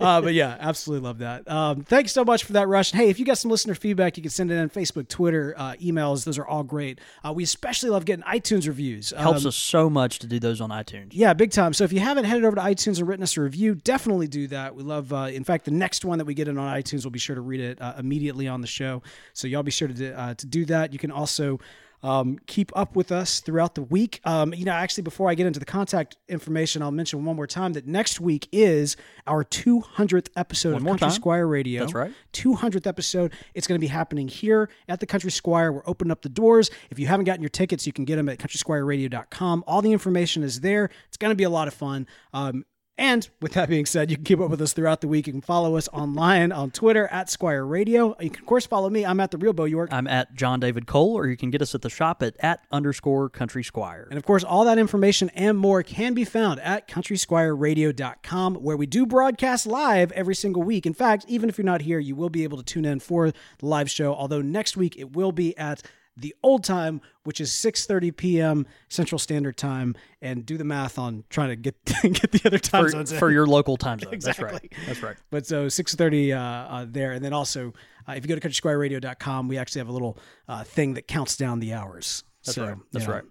[0.00, 1.48] Uh, but yeah, absolutely love that.
[1.50, 2.92] Um, thanks so much for that, Rush.
[2.92, 5.72] Hey, if you got some listener feedback, you can send it in Facebook, Twitter, uh,
[5.74, 6.24] emails.
[6.24, 7.00] Those are all great.
[7.26, 9.12] Uh, we especially love getting iTunes reviews.
[9.16, 11.08] helps Um, us so much to do those on iTunes.
[11.12, 11.72] Yeah, big time.
[11.72, 14.46] So if you haven't headed over to iTunes and written us a review, definitely do
[14.48, 14.74] that.
[14.74, 15.12] We love.
[15.12, 17.36] Uh, in fact, the next one that we get in on iTunes, we'll be sure
[17.36, 19.02] to read it uh, immediately on the show.
[19.34, 20.92] So y'all be sure to do- uh, to do that.
[20.92, 21.58] You can also.
[22.02, 24.20] Um, keep up with us throughout the week.
[24.24, 27.46] Um, you know, actually, before I get into the contact information, I'll mention one more
[27.48, 28.96] time that next week is
[29.26, 31.14] our 200th episode of more Country time?
[31.14, 31.80] Squire Radio.
[31.80, 32.12] That's right.
[32.34, 33.32] 200th episode.
[33.54, 35.72] It's going to be happening here at the Country Squire.
[35.72, 36.70] We're opening up the doors.
[36.90, 39.64] If you haven't gotten your tickets, you can get them at countrysquireradio.com.
[39.66, 40.90] All the information is there.
[41.08, 42.06] It's going to be a lot of fun.
[42.32, 42.64] Um,
[42.98, 45.26] and with that being said, you can keep up with us throughout the week.
[45.26, 48.16] You can follow us online on Twitter at Squire Radio.
[48.20, 49.04] You can, of course, follow me.
[49.04, 49.90] I'm at the Real Bo York.
[49.92, 52.64] I'm at John David Cole, or you can get us at the shop at at
[52.72, 54.06] underscore Country Squire.
[54.08, 58.86] And of course, all that information and more can be found at countrysquireradio.com, where we
[58.86, 60.86] do broadcast live every single week.
[60.86, 63.30] In fact, even if you're not here, you will be able to tune in for
[63.30, 64.14] the live show.
[64.14, 65.82] Although next week it will be at
[66.16, 68.66] the old time, which is 6:30 p.m.
[68.88, 72.84] Central Standard Time, and do the math on trying to get get the other time
[72.84, 73.18] For, zones in.
[73.18, 74.10] for your local time zone.
[74.12, 74.46] That's Exactly.
[74.52, 74.72] right.
[74.86, 75.16] That's right.
[75.30, 77.72] But so 6:30 uh, uh, there, and then also
[78.08, 81.36] uh, if you go to countrysquireradio.com, we actually have a little uh, thing that counts
[81.36, 82.22] down the hours.
[82.44, 82.76] That's So, right.
[82.92, 83.10] That's yeah.
[83.10, 83.24] right.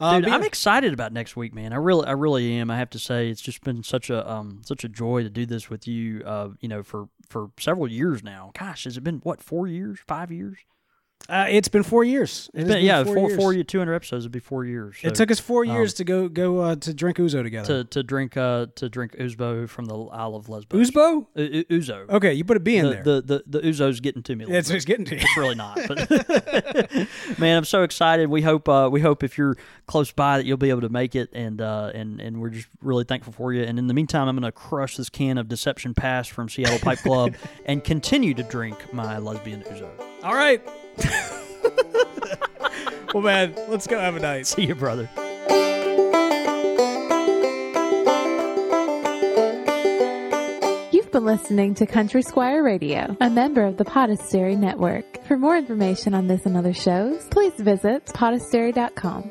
[0.00, 0.46] Uh, Dude, I'm yeah.
[0.48, 1.72] excited about next week, man.
[1.72, 2.68] I really, I really am.
[2.68, 5.46] I have to say, it's just been such a, um, such a joy to do
[5.46, 6.22] this with you.
[6.26, 8.50] Uh, you know, for for several years now.
[8.58, 10.58] Gosh, has it been what four years, five years?
[11.28, 12.48] Uh, it's been four years.
[12.54, 13.40] It has Been- been yeah, four four, years.
[13.40, 14.96] four, year- 200 episodes would be four years.
[15.00, 17.82] So It took us four years to go go uh, to drink Ouzo together.
[17.82, 20.90] to to drink uh to drink Uzbo from the Isle of Lesbos.
[20.90, 21.26] Uzbo?
[21.34, 22.08] U- Ouzo.
[22.10, 23.02] Okay, you put a B in the, there.
[23.02, 24.44] the the the Ouzo's getting to me.
[24.44, 24.76] A it's, bit.
[24.76, 25.20] it's getting to you.
[25.22, 26.10] It's really not, but
[27.38, 28.28] man, I'm so excited.
[28.28, 29.56] We hope uh, we hope if you're
[29.86, 32.68] close by that you'll be able to make it, and uh, and and we're just
[32.82, 33.62] really thankful for you.
[33.62, 36.78] And in the meantime, I'm going to crush this can of Deception Pass from Seattle
[36.78, 37.34] Pipe Club
[37.66, 39.88] and continue to drink my lesbian Ouzo.
[40.22, 40.62] All right.
[43.14, 44.46] well, man, let's go have a night.
[44.46, 45.08] See you, brother.
[50.92, 55.04] You've been listening to Country Squire Radio, a member of the Podastery Network.
[55.26, 59.30] For more information on this and other shows, please visit podastery.com.